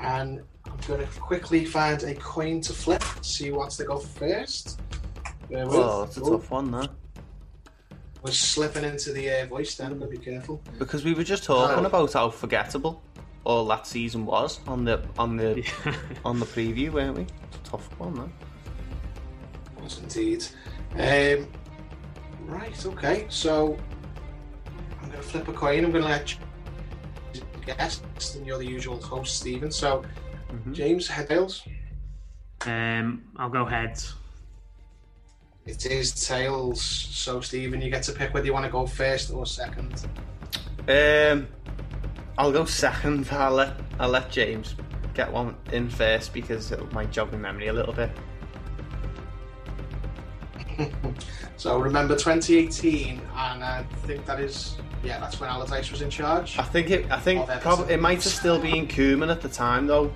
[0.00, 3.98] And I'm going to quickly find a coin to flip, see who wants to go
[3.98, 4.80] first.
[5.52, 6.88] Oh, it's a tough one, though.
[8.22, 10.60] We're slipping into the uh, voice then, but be careful.
[10.78, 11.88] Because we were just talking oh.
[11.88, 13.02] about how forgettable
[13.44, 15.64] all that season was on the on the
[16.24, 17.22] on the preview, weren't we?
[17.22, 18.30] It's a tough one, though.
[19.82, 20.44] Was indeed.
[20.94, 21.48] Um,
[22.46, 23.26] right, okay.
[23.28, 23.78] So
[25.00, 25.84] I'm going to flip a coin.
[25.84, 26.34] I'm going to let
[27.34, 28.02] you guess,
[28.34, 29.70] and you're the usual host, Stephen.
[29.70, 30.02] So,
[30.50, 30.72] mm-hmm.
[30.72, 31.62] James, head tails.
[32.66, 34.14] Um, I'll go heads.
[35.68, 36.80] It is tails.
[36.80, 40.06] So, Stephen, you get to pick whether you want to go first or second.
[40.88, 41.46] Um,
[42.38, 43.28] I'll go second.
[43.32, 44.76] I'll let I'll let James
[45.12, 48.10] get one in first because it might jog my memory a little bit.
[51.58, 56.58] so remember 2018, and I think that is yeah, that's when Allardyce was in charge.
[56.58, 57.10] I think it.
[57.10, 60.10] I think probably it might have still been Koeman at the time though.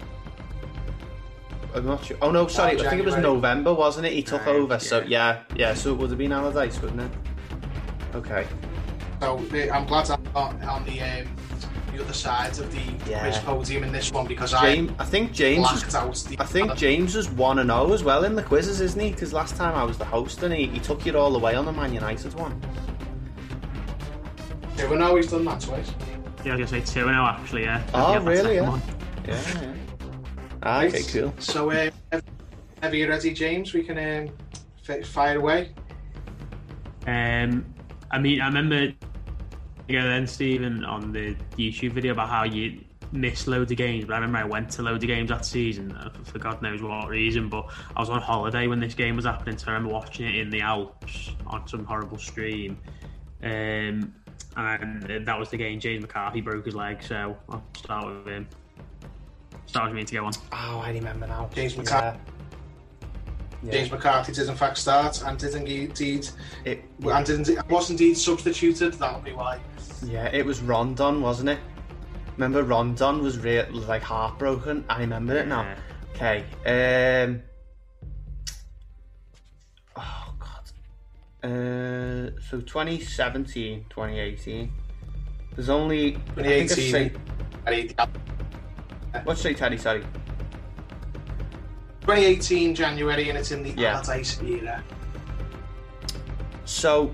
[1.74, 2.16] I'm not sure.
[2.20, 2.78] Oh no, sorry.
[2.78, 4.12] Oh, I think it was November, wasn't it?
[4.12, 4.78] He took Right, over.
[4.78, 5.06] So yeah.
[5.06, 5.74] yeah, yeah.
[5.74, 7.10] So it would have been Allardyce, wouldn't it?
[8.14, 8.46] Okay.
[9.20, 9.38] So
[9.72, 11.26] I'm glad I'm not on the um,
[11.94, 13.20] the other side of the Yeah.
[13.20, 15.60] quiz podium in this one because James, I think James.
[15.60, 16.36] blacked Was, out the.
[16.40, 19.10] I think James was one and zero as well in the quizzes, isn't he?
[19.10, 21.54] Because last time I was the host and he, he took you all the way
[21.54, 22.60] on the Man United one.
[24.76, 25.90] Yeah, we know he's done that twice.
[26.44, 27.62] Yeah, I was gonna say two now actually.
[27.62, 27.82] Yeah.
[27.94, 28.68] Oh, Yeah, really, yeah.
[28.68, 28.82] one.
[29.26, 29.40] Yeah.
[29.54, 29.72] yeah.
[30.62, 31.34] Ah, okay, cool.
[31.38, 31.90] So, uh,
[32.82, 33.72] are you ready, James?
[33.74, 34.34] We can um,
[34.88, 35.74] f- fire away.
[37.06, 37.64] Um,
[38.10, 38.92] I mean, I remember
[39.88, 42.80] yeah, then Stephen on the YouTube video about how you
[43.12, 45.92] missed loads of games, but I remember I went to loads of games that season
[45.92, 47.48] uh, for God knows what reason.
[47.48, 50.36] But I was on holiday when this game was happening, so I remember watching it
[50.36, 52.78] in the Alps on some horrible stream.
[53.42, 54.14] Um,
[54.56, 58.48] and that was the game James McCarthy broke his leg, so I'll start with him.
[59.66, 60.32] Start with me to go on.
[60.52, 61.48] Oh, I remember now.
[61.54, 62.18] James McCarthy.
[63.62, 63.72] Yeah.
[63.72, 66.28] James McCarthy did in fact start and did indeed
[66.64, 68.94] It, and didn't was indeed substituted.
[68.94, 69.60] That'll be why.
[70.04, 71.58] yeah, it was Rondon, wasn't it?
[72.36, 74.84] Remember Rondon was real, like heartbroken.
[74.88, 75.76] I remember it now.
[76.14, 76.44] Okay.
[76.66, 77.42] Um.
[79.96, 81.48] Oh God.
[81.48, 82.30] Uh.
[82.50, 84.72] So 2017, 2018.
[85.54, 86.16] There's only.
[86.36, 86.90] I think it's 2018.
[86.90, 88.06] Say,
[89.24, 89.76] what's say Teddy?
[89.78, 90.00] Sorry.
[92.02, 93.94] 2018 January, and it's in the Yeah.
[94.00, 94.82] Allardyce era.
[96.64, 97.12] So,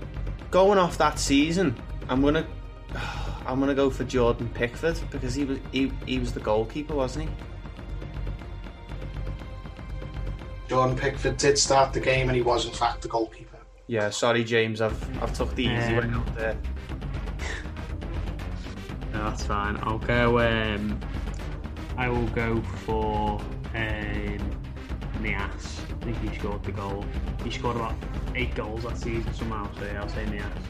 [0.51, 1.75] going off that season,
[2.09, 2.45] I'm gonna.
[3.45, 7.29] I'm gonna go for Jordan Pickford because he was he, he was the goalkeeper, wasn't
[7.29, 7.35] he?
[10.67, 13.57] Jordan Pickford did start the game, and he was in fact the goalkeeper.
[13.87, 16.57] Yeah, sorry James, I've I've took the easy way Um, out there.
[19.11, 19.77] No, that's fine.
[19.81, 20.37] I'll go.
[20.39, 20.99] Um,
[21.99, 23.41] I will go for
[23.75, 24.39] um,
[25.21, 25.81] Niasse.
[26.01, 27.03] I think he scored the goal.
[27.43, 27.93] He scored about
[28.35, 29.69] eight goals that season somehow.
[29.77, 30.63] So yeah, I'll say Niasse.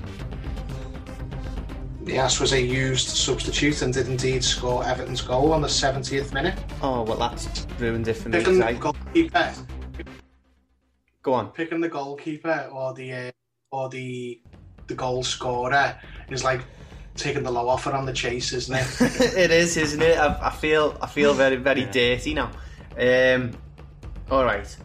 [2.03, 6.57] Niasse was a used substitute and did indeed score Everton's goal on the 70th minute.
[6.81, 8.39] Oh well, that's ruined it for me.
[8.39, 9.53] Picking 'cause the goalkeeper,
[11.21, 11.49] Go on.
[11.51, 13.31] picking the goalkeeper or the uh,
[13.71, 14.41] or the
[14.87, 15.95] the goal scorer
[16.31, 16.61] is like
[17.19, 19.01] taking the low offer on the chase, isn't it?
[19.35, 20.17] it is, isn't it?
[20.17, 21.91] I, I feel I feel very very Yeah.
[21.91, 22.51] dirty now.
[22.97, 23.51] Um,
[24.31, 24.75] all right.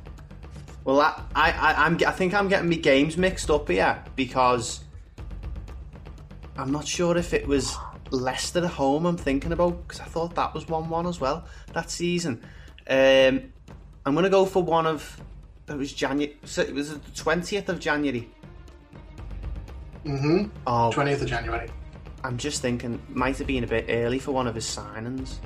[0.85, 4.81] Well, I, I I I'm I think I'm getting my games mixed up here because
[6.57, 7.75] I'm not sure if it was
[8.11, 9.07] Leicester at home.
[9.07, 12.43] I'm thinking about because I thought that was one one as well that season.
[12.89, 13.53] Um,
[14.07, 15.21] I'm gonna go for one of
[15.69, 16.37] it was January.
[16.45, 18.29] So it was the twentieth of January.
[20.05, 20.49] mm-hmm.
[20.67, 21.69] Oh, 20th of January.
[22.25, 25.37] I'm just thinking, might have been a bit early for one of his signings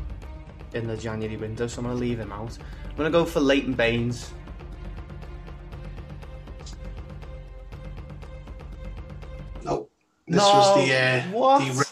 [0.75, 2.57] in the January window, so I'm going to leave him out.
[2.89, 4.31] I'm going to go for Leighton Baines.
[9.65, 9.91] Nope.
[10.29, 11.59] This no, was the uh, what?
[11.67, 11.89] the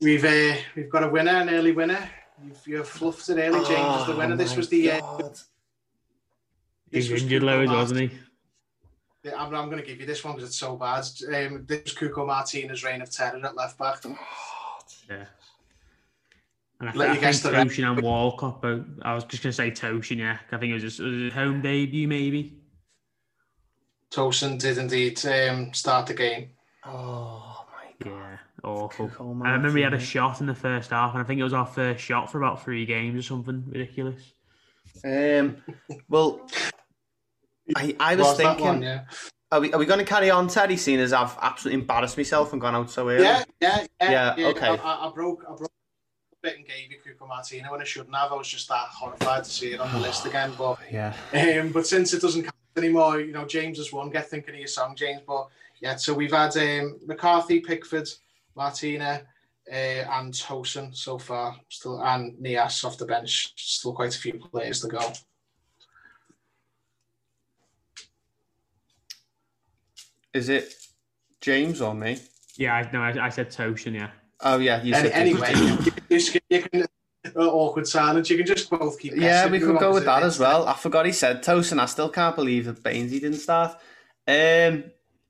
[0.00, 2.10] we've uh, we've got a winner, an early winner.
[2.44, 4.34] You've, you've fluffed it early, James, is the Oh winner.
[4.34, 5.38] This was the uh, God.
[6.90, 8.18] He this was was injured Cuco loads, wasn't he?
[9.28, 11.04] Yeah, I'm, I'm going to give you this one because it's so bad.
[11.28, 14.02] Um, this was Cuco Martinez' reign of terror at left back.
[15.08, 15.24] Yeah.
[16.80, 17.70] And I, Let I you think guess the rest.
[17.70, 18.62] Tosun and Walcott.
[18.62, 20.18] But I was just going to say Tosun.
[20.18, 22.60] Yeah, I think it was his, was his home debut, maybe.
[24.10, 26.50] Tosun did indeed um, start the game.
[26.84, 28.12] Oh my God.
[28.12, 29.08] Yeah, awful.
[29.08, 31.44] Cuco I remember he had a shot in the first half, and I think it
[31.44, 34.32] was our first shot for about three games or something ridiculous.
[35.04, 35.58] Um,
[36.08, 36.48] well,
[37.76, 39.04] I, I was, Was thinking, one, yeah.
[39.52, 42.52] are we, are we going to carry on, Teddy, seeing as I've absolutely embarrassed myself
[42.52, 43.22] and gone out so early?
[43.24, 44.34] Yeah, yeah, yeah.
[44.36, 44.66] Yeah, okay.
[44.68, 45.70] I, I- broke, I broke
[46.32, 48.32] a bit and gave you Cuco Martina when I shouldn't have.
[48.32, 50.52] I was just that horrified to see it on the list again.
[50.56, 51.14] But Yeah.
[51.34, 54.10] um, but since it doesn't count anymore, you know, James has won.
[54.10, 55.20] Get thinking of your song, James.
[55.26, 55.48] But
[55.80, 58.08] yeah, so we've had um, McCarthy, Pickford,
[58.56, 59.22] Martina,
[59.70, 61.56] uh, and Tosun so far.
[61.68, 63.52] Still and Niasse off the bench.
[63.56, 65.12] Still quite a few players to go.
[70.34, 70.74] Is it
[71.40, 72.18] James or me?
[72.56, 73.94] Yeah, I, no, I, I said Tosun.
[73.94, 74.10] Yeah,
[74.40, 74.82] Oh, yeah.
[74.82, 75.52] You Any, said anyway,
[76.08, 76.86] you can, you can
[77.36, 78.30] uh, awkward silence.
[78.30, 79.16] You can just both keep.
[79.16, 80.66] Yeah, we could go with that as well.
[80.66, 81.80] I forgot he said Tosun.
[81.80, 83.72] I still can't believe that Bainesy didn't start.
[84.26, 84.84] Um,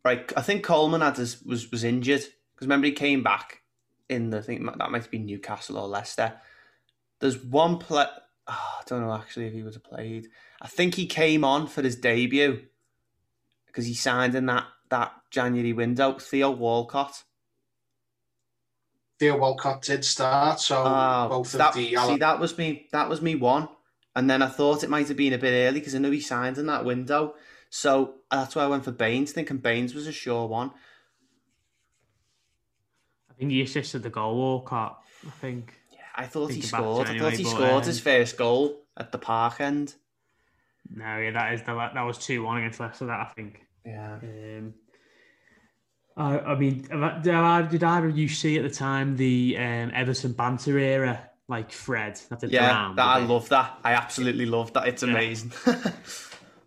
[0.04, 3.62] right, I think Coleman had his, was was injured because remember he came back
[4.08, 6.34] in the I think that might be Newcastle or Leicester.
[7.20, 8.06] There's one play.
[8.46, 10.28] Oh, I don't know actually if he would have played.
[10.60, 12.62] I think he came on for his debut
[13.66, 16.18] because he signed in that that January window.
[16.18, 17.24] Theo Walcott.
[19.18, 22.86] Theo Walcott did start, so Oh, both that, of the see, that was me.
[22.92, 23.68] That was me one,
[24.14, 26.20] and then I thought it might have been a bit early because I knew he
[26.20, 27.34] signed in that window.
[27.68, 30.70] So that's why I went for Baines, thinking Baines was a sure one.
[33.28, 35.02] I think he assisted the goal Walcott.
[35.26, 35.74] I think.
[35.92, 37.08] Yeah, I thought he Think about it scored.
[37.08, 39.94] I thought he but, scored his um, first goal at the park end.
[40.90, 43.06] No, yeah, that is the that was two one against Leicester.
[43.06, 43.66] That I think.
[43.88, 44.18] Yeah.
[44.22, 44.74] Um,
[46.16, 49.16] I, I mean, have I- did, I, did either of you see at the time
[49.16, 52.20] the um, Everton banter era, like Fred?
[52.28, 53.28] That did Yeah, round, that, I it?
[53.28, 53.78] love that.
[53.84, 54.88] I absolutely love that.
[54.88, 55.10] It's Yeah.
[55.10, 55.52] amazing.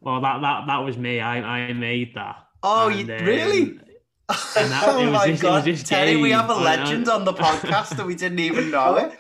[0.03, 1.19] Well, that, that that was me.
[1.19, 2.37] I, I made that.
[2.63, 3.61] oh, And, you, um, really?
[3.61, 6.55] and that- oh it was my this- it god, was this Terry, we have a
[6.55, 9.11] legend on the podcast and we didn't even know it.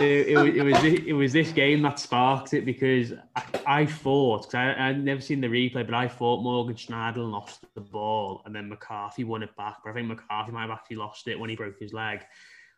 [0.00, 3.86] It, it, was, it was it was this game that sparked it because I, I
[3.86, 7.80] thought because I I'd never seen the replay, but I thought Morgan Schneider lost the
[7.80, 9.78] ball and then McCarthy won it back.
[9.84, 12.20] But I think McCarthy might have actually lost it when he broke his leg.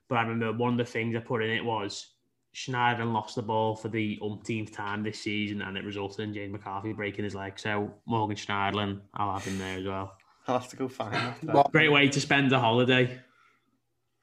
[0.08, 2.06] But I remember one of the things I put in it was
[2.52, 6.52] Schneider lost the ball for the umpteenth time this season, and it resulted in James
[6.52, 7.58] McCarthy breaking his leg.
[7.58, 10.16] So Morgan Schneider, I'll have him there as well.
[10.48, 11.70] I'll have to go find that.
[11.72, 13.20] Great way to spend a holiday.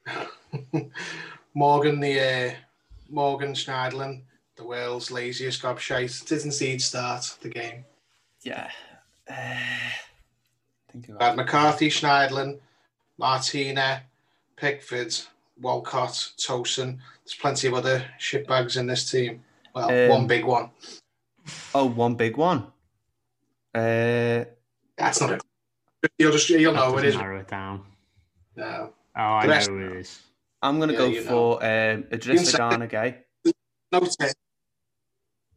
[1.54, 2.54] Morgan, the uh,
[3.18, 4.24] Morgan Schneiderlin,
[4.56, 7.86] the world's laziest gobshite, didn't see it start the game.
[8.42, 8.70] Yeah.
[9.30, 9.56] Uh,
[10.92, 11.36] think We about.
[11.38, 12.60] McCarthy, Schneiderlin,
[13.20, 14.02] Martina,
[14.58, 15.16] Pickford,
[15.62, 16.98] Walcott, Tosun.
[17.24, 19.44] There's plenty of other shitbags in this team.
[19.76, 20.72] Well, Um, one big one.
[21.76, 22.68] Oh, one big one.
[23.76, 24.46] Uh,
[24.98, 25.42] That's not it.
[26.18, 27.14] You'll just you'll know That it is.
[27.14, 27.86] doesn't narrow it down.
[28.56, 30.22] No, Oh, I The rest- know who it is.
[30.64, 31.30] I'm going to Yeah, go you know.
[31.30, 33.16] for um, Idrissa Inside- Gana Gueye.
[33.92, 34.26] no, t-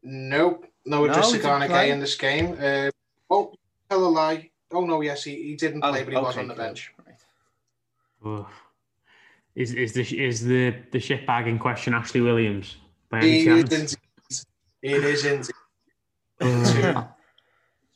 [0.03, 1.75] nope, no, No, just a didn't Gana play.
[1.89, 2.57] guy in this game.
[2.61, 2.91] Uh,
[3.31, 3.53] oh,
[3.89, 4.51] tell a lie.
[4.73, 6.93] Oh no, yes, he, he didn't play, but he was on the bench.
[7.07, 8.39] Right.
[8.41, 8.47] Ugh.
[9.55, 12.77] Is is the is the the shit bag in question Ashley Williams
[13.11, 13.97] by any It is chance?
[14.83, 14.97] indeed.
[14.99, 15.51] It is indeed.
[16.41, 17.07] Ugh.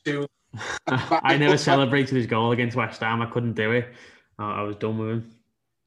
[0.05, 0.25] Two,
[0.87, 3.21] I never celebrated his goal against West Ham.
[3.21, 3.89] I couldn't do it.
[4.39, 5.35] I, I was done with him.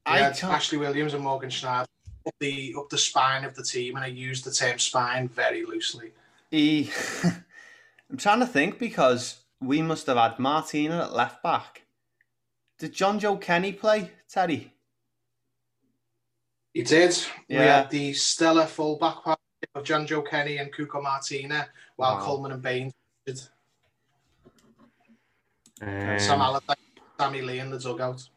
[0.05, 1.87] I I had can't- Ashley Williams and Morgan Schneider
[2.27, 5.65] up the up the spine of the team, and I used the term spine very
[5.65, 6.11] loosely.
[6.51, 6.89] He,
[8.09, 11.83] I'm trying to think because we must have had Martina at left back.
[12.79, 14.73] Did Jonjoe Kenny play, Teddy?
[16.73, 17.17] He did.
[17.49, 19.37] We had the stellar full back of
[19.83, 22.23] Jonjoe Kenny and Cuco Martina, while Wow.
[22.25, 22.93] Coleman and Baines
[23.25, 23.39] did.
[25.81, 26.75] Um, Sam Allardyce,
[27.19, 28.27] Sammy Lee in the dugout.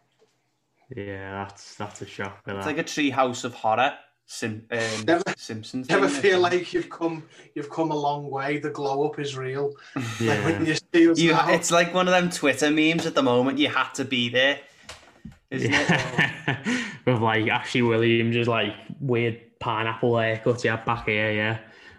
[0.94, 2.42] Yeah, that's that's a shock.
[2.46, 3.94] It's like a tree house of horror.
[4.30, 5.88] Sim, um, Never- Simpsons.
[5.88, 7.24] Never thing, feel isn't like you've come
[7.54, 8.58] you've come a long way.
[8.58, 9.74] The glow up is real.
[9.96, 10.44] Like yeah.
[10.44, 13.22] when you see us You, now, it's like one of them Twitter memes at the
[13.22, 13.58] moment.
[13.58, 14.60] You had to be there,
[15.50, 16.84] isn't it?
[17.06, 21.58] with like Ashley Williams, just like weird pineapple haircut he had back here, yeah,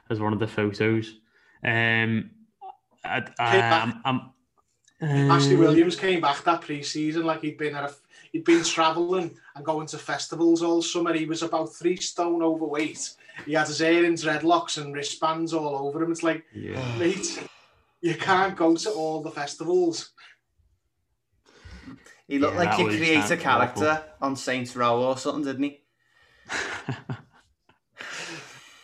[0.10, 1.16] as one of the photos.
[1.64, 2.32] Um,
[3.04, 7.86] I, I, I'm, I'm, Ashley um, Williams came back that pre-season like he'd been at
[7.86, 7.94] a,
[8.32, 11.14] he'd been travelling and going to festivals all summer.
[11.14, 13.14] He was about three stone overweight.
[13.46, 16.12] He had his hair in dreadlocks and wristbands all over him.
[16.12, 16.96] It's like, Yeah.
[16.98, 17.44] mate,
[18.02, 20.12] you can't go to all the festivals.
[22.28, 23.38] He looked Yeah, like that you create a awful.
[23.42, 25.84] character on Saints Row or something, didn't he?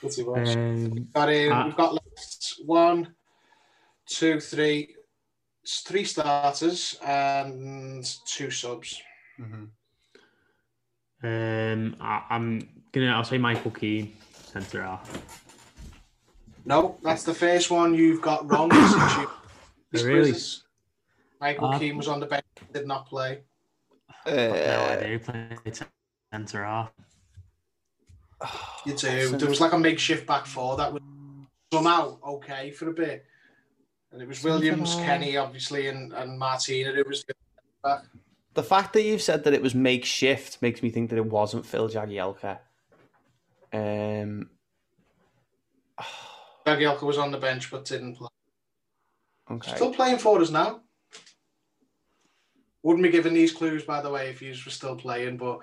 [0.01, 0.55] What's he was?
[0.55, 3.13] um, got in, uh, we've got left one,
[4.07, 4.95] two, three,
[5.63, 9.01] starters and two subs.
[11.23, 13.07] Um, I, I'm gonna.
[13.11, 15.43] I'll say Michael Keane, centre half.
[16.65, 18.71] No, that's the first one you've got wrong.
[18.71, 20.21] you- really?
[20.31, 20.63] quizzes.
[21.39, 23.41] Michael Uh, Keane was on the bench, did not play.
[24.25, 25.19] no Uh, idea.
[25.19, 25.57] Play
[26.33, 26.91] centre half.
[28.85, 29.37] You do.
[29.37, 31.01] There was like a makeshift back four that was
[31.71, 33.25] somehow okay for a bit.
[34.11, 37.25] And it was Williams, Kenny, obviously, and, and Martina who was
[37.83, 38.03] back.
[38.55, 41.65] The fact that you've said that it was makeshift makes me think that it wasn't
[41.65, 42.59] Phil Jagielka.
[43.71, 44.49] Um,
[46.65, 48.27] Jagielka was on the bench but didn't play.
[49.51, 49.75] okay.
[49.75, 50.81] Still playing for us now.
[52.83, 55.37] Wouldn't be given these clues, by the way, if you were still playing.
[55.37, 55.59] But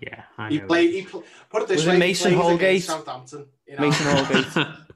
[0.00, 0.66] Yeah, I he know.
[0.66, 0.92] played.
[0.94, 2.82] He pl- put it this Was it way: he Mason played Holgate?
[2.82, 3.46] Southampton.
[3.66, 4.66] You know, Mason Holgate.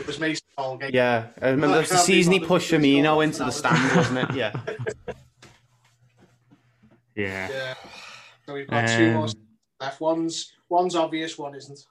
[0.00, 0.92] It was Mason Holgate.
[0.94, 3.44] Yeah, I remember I it was the season he pushed I'm Firmino sure into the
[3.46, 4.36] that stand, wasn't it?
[4.36, 4.52] Yeah.
[7.14, 7.48] yeah.
[7.50, 7.74] Yeah.
[8.46, 9.32] So we've got two more Um,
[9.80, 10.00] left.
[10.00, 11.86] One's one's obvious, one isn't,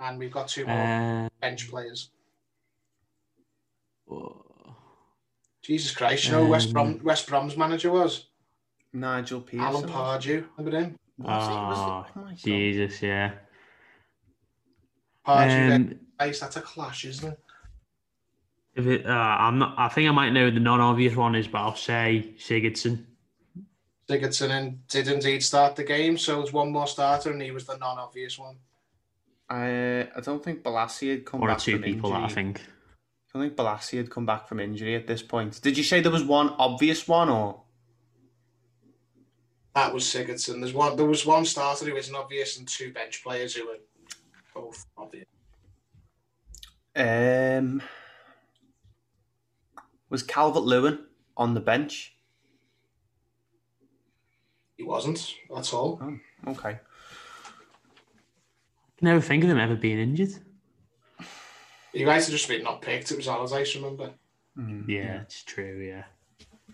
[0.00, 2.10] and we've got two more Uh, bench players.
[5.62, 8.26] Jesus Christ, you know who West Um, Brom West Brom's manager was
[8.92, 9.64] Nigel Pearson.
[9.66, 10.46] Alan Pardew.
[10.58, 10.96] Look at him.
[11.18, 11.54] Was he?
[11.54, 12.20] Was Oh, he?
[12.20, 12.34] Oh.
[12.34, 13.32] Jesus, yeah.
[15.26, 17.38] Pardew, Um, Christ, that's a clash, isn't it?
[18.74, 19.74] if it, uh, I'm not.
[19.78, 23.06] I think I might know the non-obvious one is, but I'll say Sigurdsson.
[24.06, 27.64] Sigurdsson and did indeed start the game, so there's one more starter, and he was
[27.64, 28.56] the non-obvious one.
[29.48, 32.22] I I don't think Bolasie had come One or back two from people injury.
[32.22, 32.60] that I think.
[32.60, 35.58] I don't think Bolasie had come back from injury at this point.
[35.62, 37.62] Did you say there was one obvious one or?
[39.74, 40.60] That was Sigurdsson.
[40.60, 40.96] There's one.
[40.96, 43.78] There was one starter who isn't obvious, and two bench players who were
[44.54, 45.24] both obvious.
[46.96, 47.82] Um,
[50.08, 50.98] was Calvert Lewin
[51.36, 52.14] on the bench?
[54.76, 55.34] He wasn't.
[55.54, 56.00] That's all.
[56.48, 56.70] Okay.
[56.70, 56.78] I
[58.98, 60.30] can never think of him ever being injured.
[61.92, 63.10] You guys have just been not picked.
[63.10, 64.10] It was Allardyce, remember?
[64.86, 65.80] Yeah, it's true.
[65.80, 66.04] Yeah,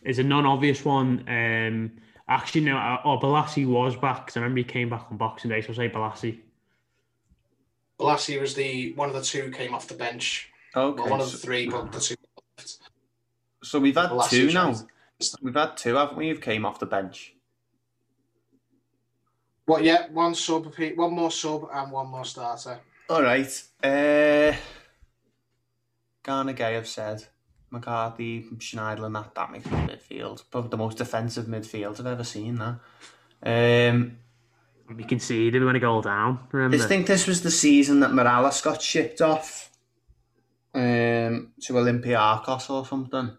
[0.02, 1.24] it's a non-obvious one.
[1.28, 1.92] Um,
[2.28, 2.76] actually, no.
[2.76, 5.60] uh, Oh, Bolasie was back because I remember he came back on Boxing Day.
[5.60, 6.40] So I'll say Bolasie.
[7.98, 10.50] Bolasie was the one of the two came off the bench.
[10.74, 11.00] Okay.
[11.00, 12.16] Well, one of the three, but the two
[12.58, 12.78] left.
[13.62, 14.74] So we've had Bolasie two now.
[15.40, 16.28] We've had two, haven't we?
[16.28, 17.34] Who came off the bench?
[19.64, 19.82] What?
[19.82, 22.78] Yeah, one sub, one more sub, and one more starter.
[23.08, 23.62] All right.
[23.82, 24.54] Uh,
[26.22, 27.24] Gana Gueye have said
[27.70, 29.14] McCarthy, Schneiderlin.
[29.14, 30.44] That that makes me midfield.
[30.50, 32.56] Probably the most defensive midfield I've ever seen.
[32.56, 33.90] That.
[33.90, 34.18] Um,
[34.94, 36.40] We conceded when a goal down.
[36.52, 36.76] Remember?
[36.76, 39.70] I think this was the season that Mirallas got shipped off
[40.74, 43.36] um, to Olympiacos or something.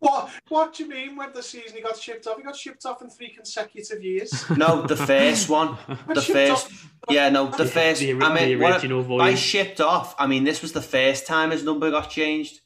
[0.00, 0.28] What?
[0.48, 2.36] What do you mean when the season he got shipped off?
[2.36, 4.44] He got shipped off in three consecutive years.
[4.56, 5.78] No, the first one.
[6.14, 6.66] The first.
[6.66, 8.00] off- Yeah, no, the first.
[8.00, 9.38] the, I mean, the what- original by voice.
[9.38, 12.60] shipped off, I mean this was the first time his number got changed.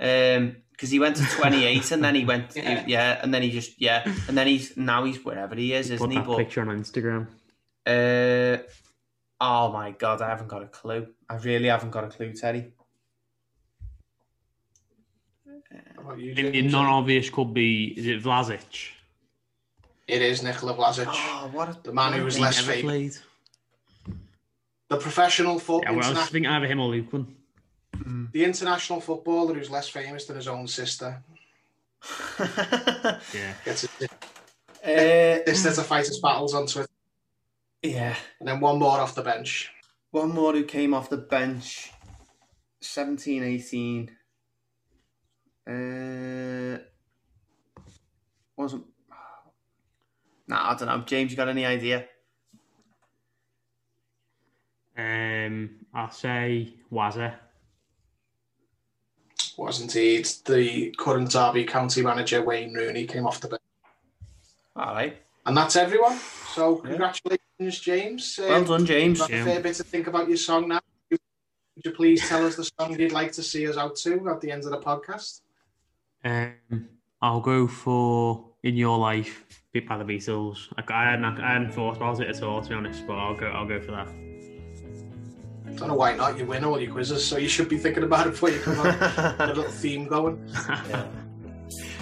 [0.00, 2.84] Um, because he went to twenty eight and then he went, Yeah.
[2.86, 3.20] yeah.
[3.22, 6.10] and then he just, yeah, and then he's now he's wherever he is, Put isn't
[6.12, 6.16] he?
[6.16, 7.26] that But picture on Instagram.
[7.86, 8.62] uh,
[9.42, 11.06] oh my god, I haven't got a clue.
[11.28, 12.72] I really haven't got a clue, Teddy.
[15.96, 18.90] How about you, the non-obvious could be is it Vlasic?
[20.08, 23.18] It is Nikola Vlasic, Oh, what a the man who was less never famous.
[24.06, 24.16] played.
[24.88, 26.88] The professional Yeah, football, well, I was thinking either him or
[27.94, 28.28] Lupin.
[28.32, 31.22] the international footballer who's less famous than his own sister.
[33.34, 33.52] Yeah.
[33.64, 34.08] Gets his
[34.82, 36.88] uh, sister to fight his battles on Twitter,
[37.82, 38.16] yeah.
[38.38, 39.70] and then one more off the bench.
[40.10, 41.92] One more who came off the bench,
[42.80, 44.10] 17 18.
[45.68, 46.78] Uh,
[48.56, 48.84] wasn't.
[50.48, 51.04] Nah, I don't know.
[51.06, 52.06] James, you got any idea?
[54.98, 57.34] Um, I'll say Wazza.
[59.56, 63.62] Was indeed the current Derby County manager Wayne Rooney came off the bench,
[64.76, 65.16] All right.
[65.46, 66.18] and that's everyone.
[66.54, 66.90] So Yeah.
[66.90, 68.38] congratulations, James.
[68.38, 69.18] Um, Well done, James.
[69.18, 70.80] Got a fair bit to think about your song now.
[71.10, 71.20] Would
[71.84, 74.50] you please tell us the song you'd like to see us out to at the
[74.50, 75.40] end of the podcast?
[76.24, 76.88] Um,
[77.22, 79.44] I'll go for "In Your Life"
[79.88, 80.68] by the Beatles.
[80.76, 83.36] I, I, hadn't, I hadn't thought about it at all, to be honest, but I'll
[83.36, 83.46] go.
[83.46, 84.29] I'll go for that.
[85.80, 86.38] Don't know why not.
[86.38, 88.78] You win all your quizzes, so you should be thinking about it before you come
[88.80, 88.86] on.
[89.40, 90.46] A little theme going.
[90.88, 91.06] Yeah.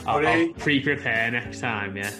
[0.07, 1.97] I'll, I'll pre-prepare next time.
[1.97, 2.12] Yeah.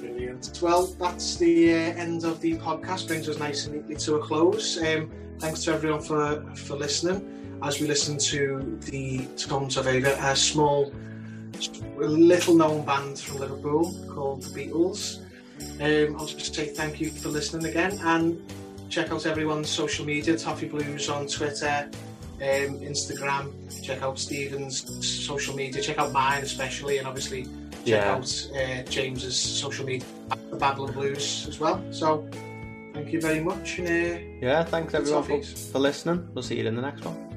[0.00, 0.58] Brilliant.
[0.60, 3.06] Well, that's the uh, end of the podcast.
[3.06, 4.82] Brings us nice and neatly to a close.
[4.82, 7.58] Um, thanks to everyone for for listening.
[7.62, 10.92] As we listen to the Tom of a, a small,
[11.96, 15.20] little known band from Liverpool called the Beatles.
[15.80, 18.40] Um, I'll just say thank you for listening again and
[18.88, 21.88] check out everyone's social media Toffee Blues on Twitter,
[22.40, 23.52] um, Instagram.
[23.82, 24.84] Check out Stephen's
[25.26, 25.82] social media.
[25.82, 28.14] Check out mine especially, and obviously check Yeah.
[28.14, 30.06] out uh, James's social media,
[30.50, 31.82] the Babylon Blues as well.
[31.90, 32.28] So
[32.94, 33.78] thank you very much.
[33.78, 36.28] And, uh, Yeah, thanks everyone for, for listening.
[36.34, 37.27] We'll see you in the next one.